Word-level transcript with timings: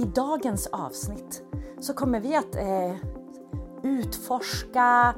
I 0.00 0.04
dagens 0.04 0.66
avsnitt 0.66 1.42
så 1.80 1.94
kommer 1.94 2.20
vi 2.20 2.36
att 2.36 2.56
eh, 2.56 2.94
utforska, 3.82 5.14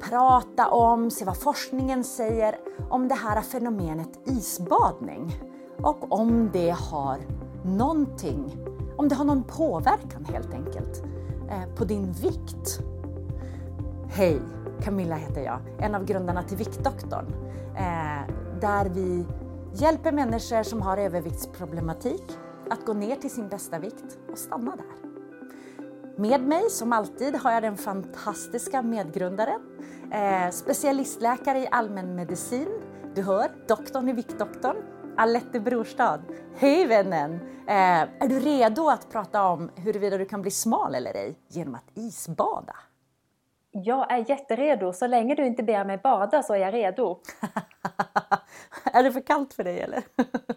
prata 0.00 0.68
om, 0.68 1.10
se 1.10 1.24
vad 1.24 1.36
forskningen 1.36 2.04
säger 2.04 2.58
om 2.90 3.08
det 3.08 3.14
här 3.14 3.42
fenomenet 3.42 4.08
isbadning 4.24 5.40
och 5.82 6.12
om 6.12 6.50
det 6.52 6.70
har 6.70 7.18
någonting, 7.64 8.56
om 8.96 9.08
det 9.08 9.14
har 9.14 9.24
någon 9.24 9.42
påverkan 9.42 10.24
helt 10.24 10.54
enkelt 10.54 11.02
eh, 11.50 11.74
på 11.76 11.84
din 11.84 12.12
vikt. 12.12 12.80
Hej! 14.08 14.40
Camilla 14.82 15.16
heter 15.16 15.40
jag, 15.40 15.58
en 15.78 15.94
av 15.94 16.04
grundarna 16.04 16.42
till 16.42 16.56
Viktdoktorn, 16.56 17.26
eh, 17.76 18.34
där 18.60 18.88
vi 18.88 19.26
hjälper 19.72 20.12
människor 20.12 20.62
som 20.62 20.82
har 20.82 20.96
överviktsproblematik 20.96 22.38
att 22.70 22.86
gå 22.86 22.92
ner 22.92 23.16
till 23.16 23.30
sin 23.30 23.48
bästa 23.48 23.78
vikt 23.78 24.18
och 24.32 24.38
stanna 24.38 24.76
där. 24.76 25.06
Med 26.18 26.40
mig 26.40 26.70
som 26.70 26.92
alltid 26.92 27.36
har 27.36 27.52
jag 27.52 27.62
den 27.62 27.76
fantastiska 27.76 28.82
medgrundaren, 28.82 29.60
eh, 30.12 30.50
specialistläkare 30.50 31.58
i 31.58 31.68
allmänmedicin, 31.70 32.68
du 33.14 33.22
hör, 33.22 33.50
doktorn 33.68 34.08
i 34.08 34.12
Viktdoktorn, 34.12 34.76
Alette 35.16 35.60
Brorstad. 35.60 36.22
Hej 36.56 36.86
vännen! 36.86 37.34
Eh, 37.68 38.00
är 38.00 38.28
du 38.28 38.40
redo 38.40 38.88
att 38.88 39.10
prata 39.10 39.44
om 39.44 39.70
huruvida 39.76 40.18
du 40.18 40.24
kan 40.24 40.42
bli 40.42 40.50
smal 40.50 40.94
eller 40.94 41.14
ej 41.14 41.38
genom 41.48 41.74
att 41.74 41.90
isbada? 41.94 42.76
Jag 43.70 44.12
är 44.12 44.30
jätteredo. 44.30 44.92
Så 44.92 45.06
länge 45.06 45.34
du 45.34 45.46
inte 45.46 45.62
ber 45.62 45.84
mig 45.84 45.98
bada 45.98 46.42
så 46.42 46.54
är 46.54 46.58
jag 46.58 46.74
redo. 46.74 47.20
är 48.84 49.02
det 49.02 49.12
för 49.12 49.20
kallt 49.20 49.54
för 49.54 49.64
dig 49.64 49.80
eller? 49.80 50.02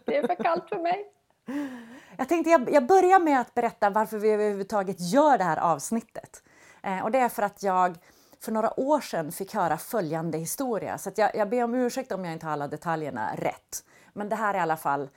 det 0.05 0.17
är 0.17 0.27
för 0.27 0.43
kallt 0.43 0.69
för 0.69 0.79
mig. 0.79 1.05
Jag 2.19 2.29
tänkte 2.29 2.49
jag, 2.49 2.71
jag 2.71 2.85
börjar 2.87 3.19
med 3.19 3.41
att 3.41 3.53
berätta 3.53 3.89
varför 3.89 4.17
vi 4.17 4.29
överhuvudtaget 4.29 4.95
gör 4.99 5.37
det 5.37 5.43
här 5.43 5.57
avsnittet. 5.57 6.43
Eh, 6.83 6.99
och 6.99 7.11
det 7.11 7.19
är 7.19 7.29
för 7.29 7.43
att 7.43 7.63
jag 7.63 7.97
för 8.39 8.51
några 8.51 8.79
år 8.79 9.01
sedan 9.01 9.31
fick 9.31 9.53
höra 9.53 9.77
följande 9.77 10.37
historia. 10.37 10.97
Så 10.97 11.11
jag, 11.15 11.35
jag 11.35 11.49
ber 11.49 11.63
om 11.63 11.75
ursäkt 11.75 12.11
om 12.11 12.25
jag 12.25 12.33
inte 12.33 12.45
har 12.45 12.53
alla 12.53 12.67
detaljerna 12.67 13.35
rätt. 13.35 13.85
Men 14.13 14.29
det 14.29 14.35
här 14.35 14.53
är 14.53 14.57
i 14.57 14.61
alla 14.61 14.77
fall 14.77 15.09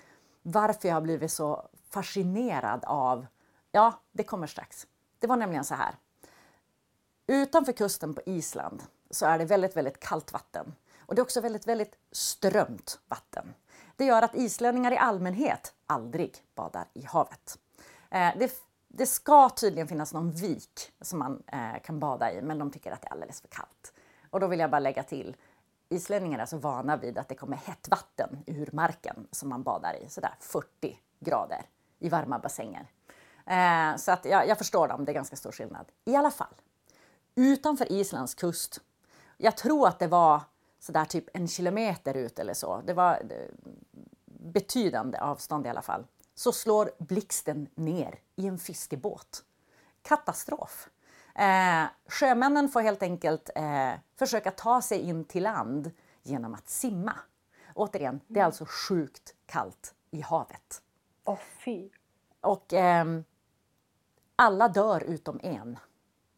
varför 0.42 0.88
jag 0.88 0.96
har 0.96 1.00
blivit 1.00 1.32
så 1.32 1.68
fascinerad 1.90 2.84
av... 2.84 3.26
Ja, 3.72 4.00
det 4.12 4.24
kommer 4.24 4.46
strax. 4.46 4.86
Det 5.18 5.26
var 5.26 5.36
nämligen 5.36 5.64
så 5.64 5.74
här. 5.74 5.94
Utanför 7.26 7.72
kusten 7.72 8.14
på 8.14 8.20
Island 8.26 8.82
så 9.10 9.26
är 9.26 9.38
det 9.38 9.44
väldigt, 9.44 9.76
väldigt 9.76 10.00
kallt 10.00 10.32
vatten. 10.32 10.74
Och 10.98 11.14
det 11.14 11.20
är 11.20 11.22
också 11.22 11.40
väldigt, 11.40 11.66
väldigt 11.66 11.94
strömt 12.12 12.98
vatten. 13.08 13.54
Det 14.02 14.06
gör 14.06 14.22
att 14.22 14.34
islänningar 14.34 14.92
i 14.92 14.96
allmänhet 14.96 15.74
aldrig 15.86 16.36
badar 16.54 16.84
i 16.94 17.04
havet. 17.04 17.58
Eh, 18.10 18.30
det, 18.38 18.52
det, 18.88 19.06
ska 19.06 19.48
tydligen 19.48 19.88
finnas 19.88 20.14
någon 20.14 20.30
vik 20.30 20.92
som 21.00 21.18
man 21.18 21.42
eh, 21.46 21.82
kan 21.82 21.98
bada 21.98 22.32
i, 22.32 22.42
men 22.42 22.58
de 22.58 22.70
tycker 22.70 22.92
att 22.92 23.02
det 23.02 23.08
är 23.08 23.12
alldeles 23.12 23.40
för 23.40 23.48
kallt. 23.48 23.92
Och 24.30 24.40
då 24.40 24.46
vill 24.46 24.60
jag 24.60 24.70
bara 24.70 24.78
lägga 24.78 25.02
till, 25.02 25.36
islänningar 25.88 26.38
är 26.38 26.46
så 26.46 26.56
vana 26.56 26.96
vid 26.96 27.18
att 27.18 27.28
det 27.28 27.34
kommer 27.34 27.56
hett 27.56 27.88
vatten 27.88 28.38
ur 28.46 28.68
marken 28.72 29.26
som 29.30 29.48
man 29.48 29.62
badar 29.62 29.96
i, 30.02 30.08
sådär 30.08 30.34
40 30.40 30.98
grader 31.20 31.62
i 31.98 32.08
varma 32.08 32.38
bassänger. 32.38 32.86
Eh, 33.46 33.96
så 33.96 34.12
att 34.12 34.24
jag, 34.24 34.48
jag 34.48 34.58
förstår 34.58 34.88
dem, 34.88 35.04
det 35.04 35.12
är 35.12 35.14
ganska 35.14 35.36
stor 35.36 35.52
skillnad. 35.52 35.86
I 36.04 36.16
alla 36.16 36.30
fall, 36.30 36.54
utanför 37.34 37.92
Islands 37.92 38.34
kust, 38.34 38.80
jag 39.36 39.56
tror 39.56 39.88
att 39.88 39.98
det 39.98 40.06
var 40.08 40.40
sådär 40.82 41.04
typ 41.04 41.28
en 41.34 41.48
kilometer 41.48 42.16
ut 42.16 42.38
eller 42.38 42.54
så, 42.54 42.82
det 42.86 42.94
var 42.94 43.22
betydande 44.42 45.18
avstånd 45.18 45.66
i 45.66 45.68
alla 45.68 45.82
fall, 45.82 46.06
så 46.34 46.52
slår 46.52 46.90
blixten 46.98 47.68
ner 47.74 48.18
i 48.36 48.46
en 48.46 48.58
fiskebåt. 48.58 49.44
Katastrof! 50.02 50.88
Eh, 51.34 51.84
sjömännen 52.06 52.68
får 52.68 52.80
helt 52.80 53.02
enkelt 53.02 53.50
eh, 53.54 53.92
försöka 54.16 54.50
ta 54.50 54.82
sig 54.82 54.98
in 54.98 55.24
till 55.24 55.42
land 55.42 55.90
genom 56.22 56.54
att 56.54 56.68
simma. 56.68 57.14
Återigen, 57.74 58.20
det 58.26 58.40
är 58.40 58.44
alltså 58.44 58.64
sjukt 58.68 59.34
kallt 59.46 59.94
i 60.10 60.20
havet. 60.20 60.82
Åh 61.24 61.34
oh, 61.34 61.38
fy! 61.64 61.88
Och 62.40 62.72
eh, 62.72 63.04
alla 64.36 64.68
dör 64.68 65.00
utom 65.00 65.40
en, 65.42 65.78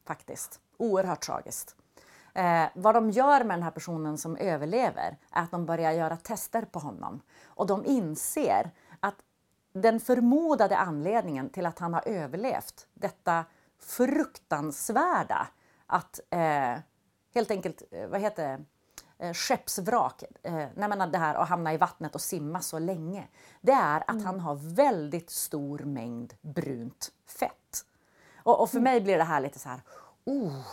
faktiskt. 0.04 0.60
Oerhört 0.76 1.20
tragiskt. 1.20 1.76
Eh, 2.34 2.66
vad 2.74 2.94
de 2.94 3.10
gör 3.10 3.44
med 3.44 3.56
den 3.56 3.62
här 3.62 3.70
personen 3.70 4.18
som 4.18 4.36
överlever 4.36 5.18
är 5.30 5.42
att 5.42 5.50
de 5.50 5.66
börjar 5.66 5.92
göra 5.92 6.16
tester 6.16 6.62
på 6.62 6.78
honom. 6.78 7.20
Och 7.46 7.66
de 7.66 7.84
inser 7.84 8.70
att 9.00 9.16
den 9.72 10.00
förmodade 10.00 10.76
anledningen 10.76 11.50
till 11.50 11.66
att 11.66 11.78
han 11.78 11.94
har 11.94 12.08
överlevt 12.08 12.86
detta 12.94 13.44
fruktansvärda 13.80 15.46
att 15.86 16.20
eh, 16.30 16.78
helt 17.34 17.50
enkelt, 17.50 17.82
eh, 17.90 18.08
vad 18.08 18.20
heter 18.20 18.48
det, 18.48 18.64
eh, 19.26 19.32
skeppsvrak, 19.32 20.22
eh, 20.42 20.68
nej 20.74 21.08
det 21.12 21.18
här 21.18 21.34
att 21.34 21.48
hamna 21.48 21.74
i 21.74 21.76
vattnet 21.76 22.14
och 22.14 22.20
simma 22.20 22.60
så 22.60 22.78
länge, 22.78 23.28
det 23.60 23.72
är 23.72 24.00
att 24.00 24.10
mm. 24.10 24.24
han 24.24 24.40
har 24.40 24.54
väldigt 24.74 25.30
stor 25.30 25.78
mängd 25.78 26.34
brunt 26.40 27.12
fett. 27.26 27.86
Och, 28.36 28.60
och 28.60 28.70
för 28.70 28.78
mm. 28.78 28.92
mig 28.92 29.00
blir 29.00 29.18
det 29.18 29.24
här 29.24 29.40
lite 29.40 29.58
så 29.58 29.68
här, 29.68 29.80
oh, 30.24 30.66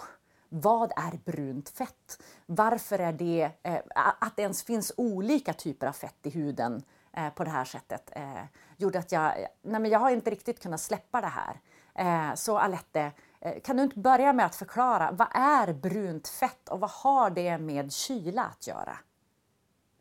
vad 0.54 0.92
är 0.92 1.32
brunt 1.32 1.70
fett? 1.70 2.24
Varför 2.46 3.00
är 3.00 3.14
det, 3.14 3.52
eh, 3.64 3.80
att 4.20 4.36
det 4.36 4.42
ens 4.42 4.64
finns 4.64 4.94
olika 4.98 5.54
typer 5.54 5.88
av 5.88 5.94
fett 5.94 6.26
i 6.26 6.30
huden 6.30 6.84
eh, 7.14 7.30
på 7.30 7.44
det 7.44 7.50
här 7.50 7.66
sättet 7.66 8.12
eh, 8.16 8.44
gjorde 8.78 9.00
att 9.00 9.12
jag, 9.12 9.34
nej 9.62 9.82
men 9.82 9.92
jag 9.92 10.00
har 10.00 10.12
inte 10.12 10.32
riktigt 10.32 10.64
kunnat 10.64 10.82
släppa 10.82 11.22
det 11.22 11.28
här. 11.28 11.60
Eh, 11.96 12.36
så 12.36 12.58
Alette, 12.58 13.12
eh, 13.40 13.62
kan 13.62 13.78
du 13.78 13.84
inte 13.84 14.00
börja 14.00 14.34
med 14.34 14.46
att 14.46 14.56
förklara 14.56 15.12
vad 15.12 15.28
är 15.34 15.74
brunt 15.74 16.28
fett 16.28 16.70
och 16.70 16.80
vad 16.80 16.92
har 16.92 17.30
det 17.30 17.58
med 17.58 17.94
kyla 17.94 18.44
att 18.44 18.68
göra? 18.68 18.98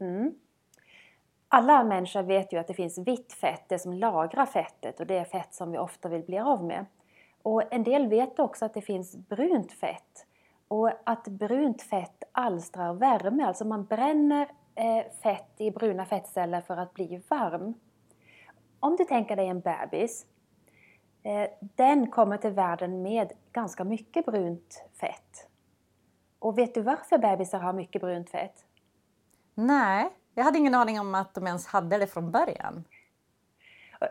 Mm. 0.00 0.34
Alla 1.48 1.84
människor 1.84 2.22
vet 2.22 2.52
ju 2.52 2.58
att 2.58 2.66
det 2.66 2.74
finns 2.74 2.98
vitt 2.98 3.32
fett, 3.32 3.64
det 3.68 3.78
som 3.78 3.92
lagrar 3.92 4.46
fettet 4.46 5.00
och 5.00 5.06
det 5.06 5.18
är 5.18 5.24
fett 5.24 5.54
som 5.54 5.72
vi 5.72 5.78
ofta 5.78 6.08
vill 6.08 6.22
bli 6.22 6.38
av 6.38 6.64
med. 6.64 6.86
Och 7.42 7.74
en 7.74 7.84
del 7.84 8.08
vet 8.08 8.38
också 8.38 8.64
att 8.64 8.74
det 8.74 8.82
finns 8.82 9.16
brunt 9.16 9.72
fett 9.72 10.26
och 10.70 10.90
att 11.04 11.28
brunt 11.28 11.82
fett 11.82 12.22
alstrar 12.32 12.94
värme, 12.94 13.44
alltså 13.44 13.64
man 13.64 13.84
bränner 13.84 14.48
eh, 14.74 15.04
fett 15.22 15.54
i 15.56 15.70
bruna 15.70 16.06
fettceller 16.06 16.60
för 16.60 16.76
att 16.76 16.94
bli 16.94 17.22
varm. 17.28 17.74
Om 18.80 18.96
du 18.96 19.04
tänker 19.04 19.36
dig 19.36 19.48
en 19.48 19.60
bebis, 19.60 20.26
eh, 21.22 21.50
den 21.60 22.10
kommer 22.10 22.36
till 22.36 22.50
världen 22.50 23.02
med 23.02 23.32
ganska 23.52 23.84
mycket 23.84 24.26
brunt 24.26 24.84
fett. 25.00 25.48
Och 26.38 26.58
vet 26.58 26.74
du 26.74 26.82
varför 26.82 27.18
bebisar 27.18 27.58
har 27.58 27.72
mycket 27.72 28.02
brunt 28.02 28.30
fett? 28.30 28.64
Nej, 29.54 30.10
jag 30.34 30.44
hade 30.44 30.58
ingen 30.58 30.74
aning 30.74 31.00
om 31.00 31.14
att 31.14 31.34
de 31.34 31.46
ens 31.46 31.66
hade 31.66 31.98
det 31.98 32.06
från 32.06 32.30
början. 32.30 32.84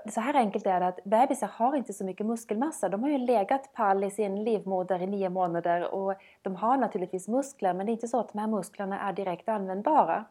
Så 0.10 0.22
här 0.22 0.34
enkelt 0.34 0.66
är 0.66 0.80
det 0.80 0.88
att 0.88 1.04
bebisar 1.04 1.48
har 1.54 1.76
inte 1.76 1.94
så 1.94 2.04
mycket 2.04 2.26
muskelmassa. 2.26 2.90
De 2.90 3.04
har 3.04 3.10
ju 3.10 3.18
legat 3.18 3.74
pall 3.74 4.04
i 4.04 4.12
sin 4.12 4.44
livmoder 4.44 5.02
i 5.02 5.08
nio 5.08 5.30
månader 5.30 5.94
och 5.94 6.14
de 6.42 6.56
har 6.56 6.78
naturligtvis 6.78 7.28
muskler 7.28 7.74
men 7.74 7.86
det 7.86 7.92
är 7.92 7.94
inte 7.94 8.08
så 8.08 8.20
att 8.20 8.34
de 8.34 8.40
här 8.40 8.48
musklerna 8.48 9.00
är 9.00 9.14
direkt 9.14 9.50
användbara. 9.50 10.26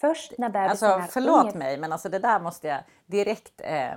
Först 0.00 0.32
när 0.38 0.48
bebisen 0.48 0.70
alltså, 0.70 0.86
är 0.86 1.00
Förlåt 1.00 1.44
unge... 1.44 1.58
mig 1.58 1.78
men 1.78 1.92
alltså 1.92 2.08
det 2.08 2.18
där 2.18 2.40
måste 2.40 2.68
jag 2.68 2.80
direkt 3.06 3.60
eh, 3.64 3.92
eh, 3.92 3.96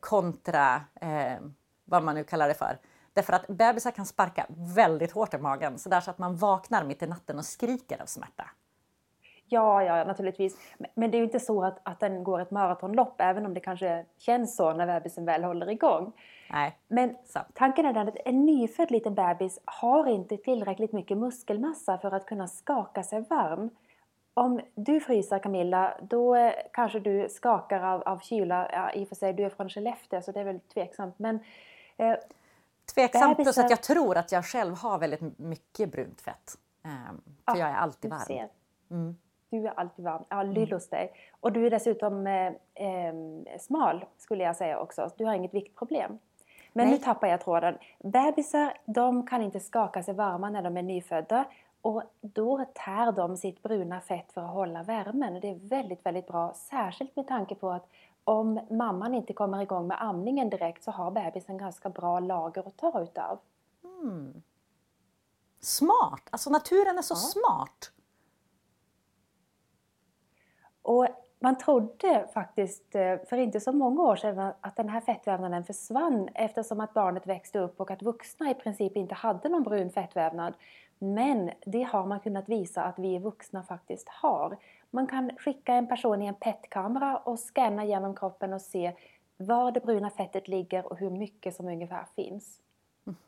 kontra 0.00 0.74
eh, 1.00 1.40
vad 1.84 2.02
man 2.02 2.14
nu 2.14 2.24
kallar 2.24 2.48
det 2.48 2.54
för. 2.54 2.78
Därför 3.12 3.32
att 3.32 3.46
bebisar 3.46 3.90
kan 3.90 4.06
sparka 4.06 4.46
väldigt 4.48 5.12
hårt 5.12 5.34
i 5.34 5.38
magen 5.38 5.78
så, 5.78 5.88
där 5.88 6.00
så 6.00 6.10
att 6.10 6.18
man 6.18 6.36
vaknar 6.36 6.84
mitt 6.84 7.02
i 7.02 7.06
natten 7.06 7.38
och 7.38 7.44
skriker 7.44 8.02
av 8.02 8.06
smärta. 8.06 8.50
Ja, 9.52 9.82
ja, 9.82 10.04
naturligtvis. 10.04 10.56
Men 10.94 11.10
det 11.10 11.16
är 11.16 11.18
ju 11.18 11.24
inte 11.24 11.40
så 11.40 11.64
att, 11.64 11.78
att 11.82 12.00
den 12.00 12.24
går 12.24 12.40
ett 12.40 12.50
maratonlopp, 12.50 13.20
även 13.20 13.46
om 13.46 13.54
det 13.54 13.60
kanske 13.60 14.04
känns 14.18 14.56
så 14.56 14.72
när 14.72 14.86
bebisen 14.86 15.24
väl 15.24 15.44
håller 15.44 15.70
igång. 15.70 16.12
Nej, 16.50 16.78
Men 16.88 17.16
sant. 17.24 17.46
tanken 17.54 17.86
är 17.86 17.92
den 17.92 18.08
att 18.08 18.16
en 18.24 18.46
nyfödd 18.46 18.90
liten 18.90 19.14
bebis 19.14 19.60
har 19.64 20.06
inte 20.06 20.36
tillräckligt 20.36 20.92
mycket 20.92 21.18
muskelmassa 21.18 21.98
för 21.98 22.14
att 22.14 22.26
kunna 22.26 22.48
skaka 22.48 23.02
sig 23.02 23.20
varm. 23.20 23.70
Om 24.34 24.60
du 24.74 25.00
fryser 25.00 25.38
Camilla, 25.38 25.94
då 26.02 26.36
eh, 26.36 26.52
kanske 26.72 27.00
du 27.00 27.28
skakar 27.28 27.82
av, 27.82 28.02
av 28.02 28.18
kyla. 28.18 28.68
Ja, 28.72 28.92
I 28.92 29.04
och 29.04 29.08
för 29.08 29.16
sig, 29.16 29.32
du 29.32 29.44
är 29.44 29.50
från 29.50 29.68
Skellefteå 29.68 30.22
så 30.22 30.32
det 30.32 30.40
är 30.40 30.44
väl 30.44 30.60
tveksamt. 30.60 31.18
Men, 31.18 31.38
eh, 31.96 32.14
tveksamt 32.94 33.36
plus 33.36 33.58
att 33.58 33.70
jag 33.70 33.82
tror 33.82 34.16
att 34.16 34.32
jag 34.32 34.44
själv 34.44 34.74
har 34.74 34.98
väldigt 34.98 35.38
mycket 35.38 35.92
brunt 35.92 36.20
fett. 36.20 36.58
Eh, 36.84 36.90
för 37.44 37.58
ja, 37.58 37.58
jag 37.58 37.68
är 37.68 37.74
alltid 37.74 38.10
varm. 38.10 38.48
Mm. 38.90 39.16
Du 39.52 39.66
är 39.66 39.72
alltid 39.76 40.04
varm. 40.04 40.24
Ja, 40.28 40.40
mm. 40.40 40.70
hos 40.70 40.88
dig. 40.88 41.12
Och 41.40 41.52
du 41.52 41.66
är 41.66 41.70
dessutom 41.70 42.26
eh, 42.26 42.46
eh, 42.74 43.14
smal 43.60 44.04
skulle 44.18 44.44
jag 44.44 44.56
säga 44.56 44.80
också. 44.80 45.10
Du 45.16 45.24
har 45.24 45.34
inget 45.34 45.54
viktproblem. 45.54 46.18
Men 46.72 46.86
Nej. 46.86 46.94
nu 46.94 47.04
tappar 47.04 47.28
jag 47.28 47.40
tråden. 47.40 47.78
Bebisar 47.98 48.78
de 48.84 49.26
kan 49.26 49.42
inte 49.42 49.60
skaka 49.60 50.02
sig 50.02 50.14
varma 50.14 50.50
när 50.50 50.62
de 50.62 50.76
är 50.76 50.82
nyfödda. 50.82 51.44
Och 51.82 52.02
då 52.20 52.64
tär 52.74 53.12
de 53.12 53.36
sitt 53.36 53.62
bruna 53.62 54.00
fett 54.00 54.32
för 54.32 54.40
att 54.40 54.50
hålla 54.50 54.82
värmen. 54.82 55.40
Det 55.40 55.50
är 55.50 55.68
väldigt, 55.68 56.06
väldigt 56.06 56.26
bra. 56.26 56.52
Särskilt 56.54 57.16
med 57.16 57.28
tanke 57.28 57.54
på 57.54 57.70
att 57.70 57.86
om 58.24 58.60
mamman 58.70 59.14
inte 59.14 59.32
kommer 59.32 59.62
igång 59.62 59.86
med 59.86 60.02
amningen 60.02 60.50
direkt 60.50 60.84
så 60.84 60.90
har 60.90 61.10
bebisen 61.10 61.58
ganska 61.58 61.88
bra 61.88 62.20
lager 62.20 62.66
att 62.66 62.76
ta 62.76 63.02
utav. 63.02 63.38
Mm. 63.84 64.42
Smart! 65.60 66.28
Alltså 66.30 66.50
naturen 66.50 66.98
är 66.98 67.02
så 67.02 67.14
ja. 67.14 67.16
smart. 67.16 67.91
Och 70.82 71.06
man 71.38 71.58
trodde 71.58 72.28
faktiskt 72.34 72.94
eh, 72.94 73.16
för 73.28 73.36
inte 73.36 73.60
så 73.60 73.72
många 73.72 74.02
år 74.02 74.16
sedan 74.16 74.52
att 74.60 74.76
den 74.76 74.88
här 74.88 75.00
fettvävnaden 75.00 75.64
försvann 75.64 76.28
eftersom 76.34 76.80
att 76.80 76.94
barnet 76.94 77.26
växte 77.26 77.58
upp 77.58 77.80
och 77.80 77.90
att 77.90 78.02
vuxna 78.02 78.50
i 78.50 78.54
princip 78.54 78.96
inte 78.96 79.14
hade 79.14 79.48
någon 79.48 79.62
brun 79.62 79.90
fettvävnad. 79.90 80.54
Men 80.98 81.50
det 81.66 81.82
har 81.82 82.06
man 82.06 82.20
kunnat 82.20 82.48
visa 82.48 82.82
att 82.82 82.98
vi 82.98 83.18
vuxna 83.18 83.62
faktiskt 83.62 84.08
har. 84.08 84.56
Man 84.90 85.06
kan 85.06 85.30
skicka 85.38 85.74
en 85.74 85.86
person 85.86 86.22
i 86.22 86.26
en 86.26 86.34
PET-kamera 86.34 87.16
och 87.16 87.38
scanna 87.38 87.84
genom 87.84 88.14
kroppen 88.14 88.52
och 88.52 88.60
se 88.60 88.92
var 89.36 89.72
det 89.72 89.80
bruna 89.80 90.10
fettet 90.10 90.48
ligger 90.48 90.92
och 90.92 90.98
hur 90.98 91.10
mycket 91.10 91.56
som 91.56 91.68
ungefär 91.68 92.06
finns. 92.16 92.58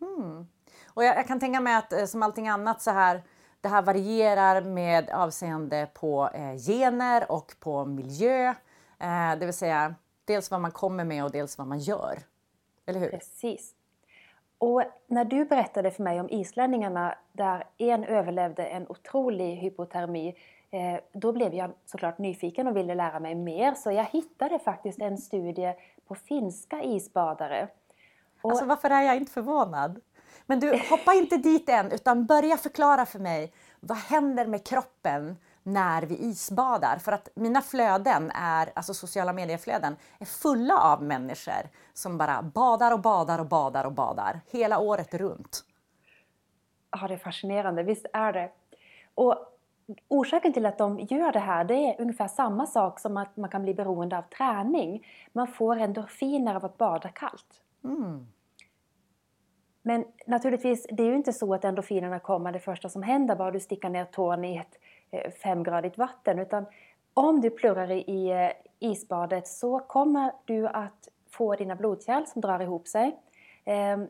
Mm. 0.01 0.47
Och 0.87 1.05
jag, 1.05 1.17
jag, 1.17 1.27
kan 1.27 1.41
tänka 1.41 1.61
mig 1.61 1.75
att 1.75 1.93
eh, 1.93 2.05
som 2.05 2.23
allting 2.23 2.49
annat 2.49 2.83
så 2.83 2.91
här 2.91 3.23
det 3.65 3.69
här 3.69 3.83
varierar 3.83 4.61
med 4.61 5.11
avseende 5.11 5.89
på 5.95 6.31
eh, 6.35 6.57
gener 6.57 7.33
och 7.33 7.55
på 7.61 7.85
miljö. 7.85 8.49
Eh, 8.99 9.39
det 9.39 9.47
vill 9.47 9.55
säga 9.55 9.95
dels 10.25 10.51
vad 10.51 10.61
man 10.61 10.71
kommer 10.71 11.05
med 11.05 11.25
och 11.25 11.31
dels 11.31 11.59
vad 11.59 11.67
man 11.67 11.79
gör. 11.79 12.19
Eller 12.87 13.01
hur? 13.01 13.09
Precis. 13.09 13.75
Och 14.59 14.83
när 15.07 15.25
du 15.25 15.45
berättade 15.45 15.91
för 15.91 16.03
mig 16.03 16.21
om 16.21 16.29
islänningarna 16.31 17.15
där 17.33 17.65
en 17.79 18.05
överlevde 18.05 18.65
en 18.67 18.89
otrolig 18.89 19.57
hypotermi 19.57 20.35
eh, 20.71 21.01
då 21.13 21.33
blev 21.33 21.55
jag 21.55 21.71
såklart 21.85 22.19
nyfiken 22.19 22.67
och 22.67 22.77
ville 22.77 22.95
lära 22.95 23.21
mig 23.21 23.35
mer 23.35 23.75
så 23.75 23.91
jag 23.91 24.05
hittade 24.05 24.59
faktiskt 24.59 25.01
en 25.01 25.19
studie 25.19 25.75
på 26.07 26.15
finska 26.15 26.83
isbadare. 26.83 27.69
Och... 28.43 28.51
Alltså 28.51 28.67
varför 28.67 28.91
är 28.91 29.03
jag 29.03 29.17
inte 29.17 29.33
förvånad? 29.33 30.01
Men 30.47 30.61
du, 30.61 30.83
hoppa 30.91 31.15
inte 31.15 31.37
dit 31.37 31.69
än 31.69 31.93
utan 31.93 32.27
börja 32.27 32.57
förklara 32.57 33.07
för 33.07 33.19
mig 33.19 33.53
vad 33.81 33.99
händer 33.99 34.47
med 34.47 34.67
kroppen 34.67 35.37
när 35.63 36.03
vi 36.03 36.17
isbadar? 36.17 36.99
För 36.99 37.13
att 37.13 37.29
mina 37.35 37.63
flöden, 37.63 38.31
är, 38.35 38.73
alltså 38.75 38.95
sociala 38.95 39.33
medieflöden, 39.33 39.97
är 40.19 40.25
fulla 40.25 40.79
av 40.79 41.03
människor 41.03 41.69
som 41.93 42.19
bara 42.19 42.43
badar 42.43 42.93
och 42.93 43.01
badar 43.01 43.39
och 43.39 43.47
badar 43.47 43.85
och 43.85 43.93
badar 43.93 44.41
hela 44.51 44.79
året 44.79 45.15
runt. 45.15 45.65
Ja, 46.91 47.09
det 47.09 47.15
är 47.15 47.19
fascinerande, 47.19 47.83
visst 47.83 48.07
är 48.13 48.33
det. 48.33 48.51
Och 49.15 49.51
Orsaken 50.09 50.53
till 50.53 50.67
att 50.67 50.79
de 50.79 51.01
gör 51.01 51.33
det 51.33 51.39
här 51.39 51.65
det 51.65 51.75
är 51.75 52.01
ungefär 52.01 52.29
samma 52.29 52.67
sak 52.67 53.01
som 53.01 53.17
att 53.17 53.37
man 53.37 53.51
kan 53.51 53.63
bli 53.63 53.75
beroende 53.75 54.19
av 54.19 54.23
träning. 54.23 55.07
Man 55.33 55.49
får 55.49 55.77
endorfiner 55.77 56.55
av 56.55 56.65
att 56.65 56.79
bada 56.79 57.09
kallt. 57.09 57.63
Mm. 57.85 58.27
Men 59.87 60.05
naturligtvis, 60.27 60.87
det 60.91 61.03
är 61.03 61.07
ju 61.07 61.17
inte 61.17 61.33
så 61.33 61.55
att 61.55 61.65
endorfinerna 61.65 62.19
kommer 62.19 62.53
det 62.53 62.59
första 62.59 62.89
som 62.89 63.03
händer 63.03 63.37
bara 63.37 63.51
du 63.51 63.61
sticker 63.61 63.89
ner 63.89 64.05
tån 64.05 64.45
i 64.45 64.57
ett 64.57 64.79
eh, 65.11 65.31
femgradigt 65.31 65.99
vatten. 65.99 66.39
Utan 66.39 66.67
om 67.15 67.41
du 67.41 67.51
plurrar 67.51 67.91
i 67.91 68.31
eh, 68.31 68.51
isbadet 68.79 69.49
så 69.49 69.79
kommer 69.79 70.33
du 70.45 70.67
att 70.67 71.09
få 71.31 71.55
dina 71.55 71.77
blodkärl 71.77 72.25
som 72.27 72.41
drar 72.41 72.61
ihop 72.61 72.89
sig. 72.89 73.17
Ehm, 73.65 74.07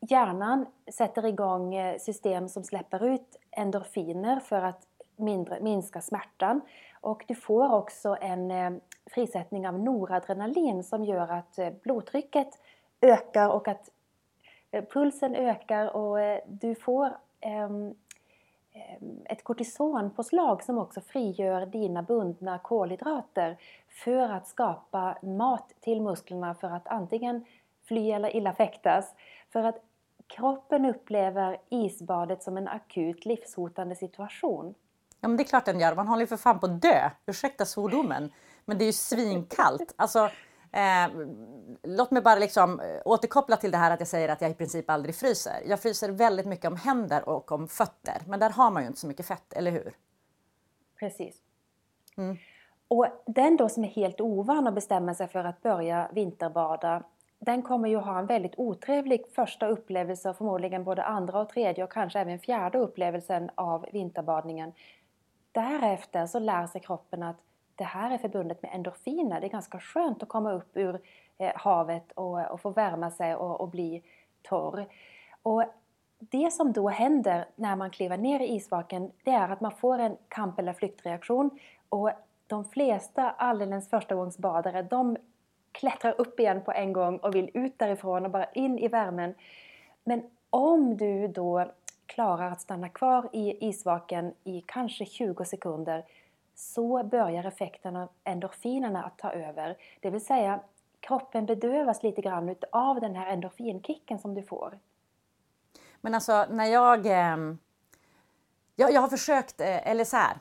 hjärnan 0.00 0.66
sätter 0.92 1.26
igång 1.26 1.74
eh, 1.74 1.98
system 1.98 2.48
som 2.48 2.64
släpper 2.64 3.04
ut 3.06 3.36
endorfiner 3.50 4.40
för 4.40 4.62
att 4.62 4.86
mindre, 5.16 5.60
minska 5.60 6.00
smärtan. 6.00 6.60
Och 7.00 7.24
du 7.28 7.34
får 7.34 7.74
också 7.74 8.16
en 8.20 8.80
frisättning 9.06 9.68
av 9.68 9.78
noradrenalin 9.78 10.84
som 10.84 11.04
gör 11.04 11.28
att 11.32 11.82
blodtrycket 11.82 12.48
ökar 13.00 13.48
och 13.48 13.68
att 13.68 13.90
Eh, 14.70 14.84
pulsen 14.84 15.34
ökar 15.34 15.96
och 15.96 16.20
eh, 16.20 16.40
du 16.46 16.74
får 16.74 17.16
ehm, 17.40 17.94
ehm, 18.72 19.18
ett 19.24 19.44
kortisonpåslag 19.44 20.62
som 20.62 20.78
också 20.78 21.00
frigör 21.00 21.66
dina 21.66 22.02
bundna 22.02 22.58
kolhydrater 22.58 23.56
för 23.88 24.28
att 24.28 24.48
skapa 24.48 25.18
mat 25.22 25.72
till 25.80 26.02
musklerna 26.02 26.54
för 26.54 26.68
att 26.68 26.88
antingen 26.88 27.44
fly 27.84 28.10
eller 28.10 28.36
illa 28.36 28.54
fäktas. 28.54 29.14
För 29.52 29.62
att 29.62 29.82
kroppen 30.26 30.84
upplever 30.84 31.58
isbadet 31.68 32.42
som 32.42 32.56
en 32.56 32.68
akut 32.68 33.24
livshotande 33.24 33.96
situation. 33.96 34.74
Ja 35.20 35.28
men 35.28 35.36
det 35.36 35.42
är 35.42 35.44
klart 35.44 35.64
den 35.64 35.80
gör, 35.80 35.94
man 35.94 36.08
håller 36.08 36.20
ju 36.20 36.26
för 36.26 36.36
fan 36.36 36.60
på 36.60 36.66
att 36.66 36.82
dö, 36.82 37.10
ursäkta 37.26 37.64
svordomen. 37.64 38.32
Men 38.64 38.78
det 38.78 38.84
är 38.84 38.86
ju 38.86 38.92
svinkallt. 38.92 39.94
Alltså, 39.96 40.30
Eh, 40.72 41.10
låt 41.82 42.10
mig 42.10 42.22
bara 42.22 42.38
liksom 42.38 42.80
eh, 42.80 43.00
återkoppla 43.04 43.56
till 43.56 43.70
det 43.70 43.78
här 43.78 43.90
att 43.90 44.00
jag 44.00 44.08
säger 44.08 44.28
att 44.28 44.40
jag 44.40 44.50
i 44.50 44.54
princip 44.54 44.90
aldrig 44.90 45.14
fryser. 45.14 45.62
Jag 45.66 45.80
fryser 45.80 46.08
väldigt 46.08 46.46
mycket 46.46 46.70
om 46.70 46.76
händer 46.76 47.28
och 47.28 47.52
om 47.52 47.68
fötter, 47.68 48.22
men 48.26 48.40
där 48.40 48.50
har 48.50 48.70
man 48.70 48.82
ju 48.82 48.86
inte 48.86 49.00
så 49.00 49.06
mycket 49.06 49.26
fett, 49.26 49.52
eller 49.52 49.70
hur? 49.70 49.96
Precis. 50.98 51.36
Mm. 52.16 52.36
Och 52.88 53.06
den 53.26 53.56
då 53.56 53.68
som 53.68 53.84
är 53.84 53.88
helt 53.88 54.20
ovan 54.20 54.66
och 54.66 54.72
bestämmer 54.72 55.14
sig 55.14 55.28
för 55.28 55.44
att 55.44 55.62
börja 55.62 56.08
vinterbada, 56.12 57.02
den 57.38 57.62
kommer 57.62 57.88
ju 57.88 57.96
ha 57.96 58.18
en 58.18 58.26
väldigt 58.26 58.54
otrevlig 58.56 59.24
första 59.34 59.66
upplevelse 59.66 60.30
och 60.30 60.36
förmodligen 60.36 60.84
både 60.84 61.02
andra 61.04 61.40
och 61.40 61.48
tredje 61.48 61.84
och 61.84 61.92
kanske 61.92 62.20
även 62.20 62.38
fjärde 62.38 62.78
upplevelsen 62.78 63.50
av 63.54 63.86
vinterbadningen. 63.92 64.72
Därefter 65.52 66.26
så 66.26 66.38
lär 66.38 66.66
sig 66.66 66.80
kroppen 66.80 67.22
att 67.22 67.36
det 67.80 67.84
här 67.84 68.10
är 68.10 68.18
förbundet 68.18 68.62
med 68.62 68.74
endorfiner. 68.74 69.40
Det 69.40 69.46
är 69.46 69.50
ganska 69.50 69.80
skönt 69.80 70.22
att 70.22 70.28
komma 70.28 70.52
upp 70.52 70.76
ur 70.76 71.00
eh, 71.38 71.52
havet 71.54 72.12
och, 72.12 72.50
och, 72.50 72.60
få 72.60 72.70
värma 72.70 73.10
sig 73.10 73.34
och, 73.34 73.60
och 73.60 73.68
bli 73.68 74.02
torr. 74.42 74.86
Och 75.42 75.64
det 76.18 76.52
som 76.52 76.72
då 76.72 76.88
händer 76.88 77.44
när 77.56 77.76
man 77.76 77.90
kliver 77.90 78.16
ner 78.16 78.40
i 78.40 78.54
isvaken 78.54 79.10
det 79.24 79.30
är 79.30 79.48
att 79.48 79.60
man 79.60 79.72
får 79.72 79.98
en 79.98 80.16
kamp 80.28 80.58
eller 80.58 80.72
flyktreaktion 80.72 81.50
och 81.88 82.10
de 82.46 82.64
flesta 82.64 83.30
alldeles 83.30 83.90
förstagångsbadare 83.90 84.82
de 84.82 85.16
klättrar 85.72 86.20
upp 86.20 86.40
igen 86.40 86.62
på 86.64 86.72
en 86.72 86.92
gång 86.92 87.16
och 87.18 87.34
vill 87.34 87.50
ut 87.54 87.78
därifrån 87.78 88.24
och 88.24 88.30
bara 88.30 88.44
in 88.44 88.78
i 88.78 88.88
värmen. 88.88 89.34
Men 90.04 90.22
om 90.50 90.96
du 90.96 91.28
då 91.28 91.70
klarar 92.06 92.50
att 92.50 92.60
stanna 92.60 92.88
kvar 92.88 93.28
i 93.32 93.68
isvaken 93.68 94.34
i 94.44 94.62
kanske 94.66 95.04
20 95.04 95.44
sekunder 95.44 96.04
så 96.60 97.02
börjar 97.04 97.44
effekten 97.44 97.96
av 97.96 98.08
endorfinerna 98.24 99.04
att 99.04 99.18
ta 99.18 99.32
över. 99.32 99.76
Det 100.00 100.10
vill 100.10 100.24
säga 100.24 100.60
kroppen 101.00 101.46
bedövas 101.46 102.02
lite 102.02 102.20
grann 102.20 102.54
av 102.72 103.00
den 103.00 103.14
här 103.14 103.26
endorfinkicken 103.26 104.18
som 104.18 104.34
du 104.34 104.42
får. 104.42 104.78
Men 106.00 106.14
alltså 106.14 106.46
när 106.50 106.64
jag... 106.64 107.06
Eh, 107.06 107.54
jag, 108.76 108.92
jag 108.92 109.00
har 109.00 109.08
försökt, 109.08 109.60
eh, 109.60 109.88
eller 109.88 110.04
så 110.04 110.16
här. 110.16 110.38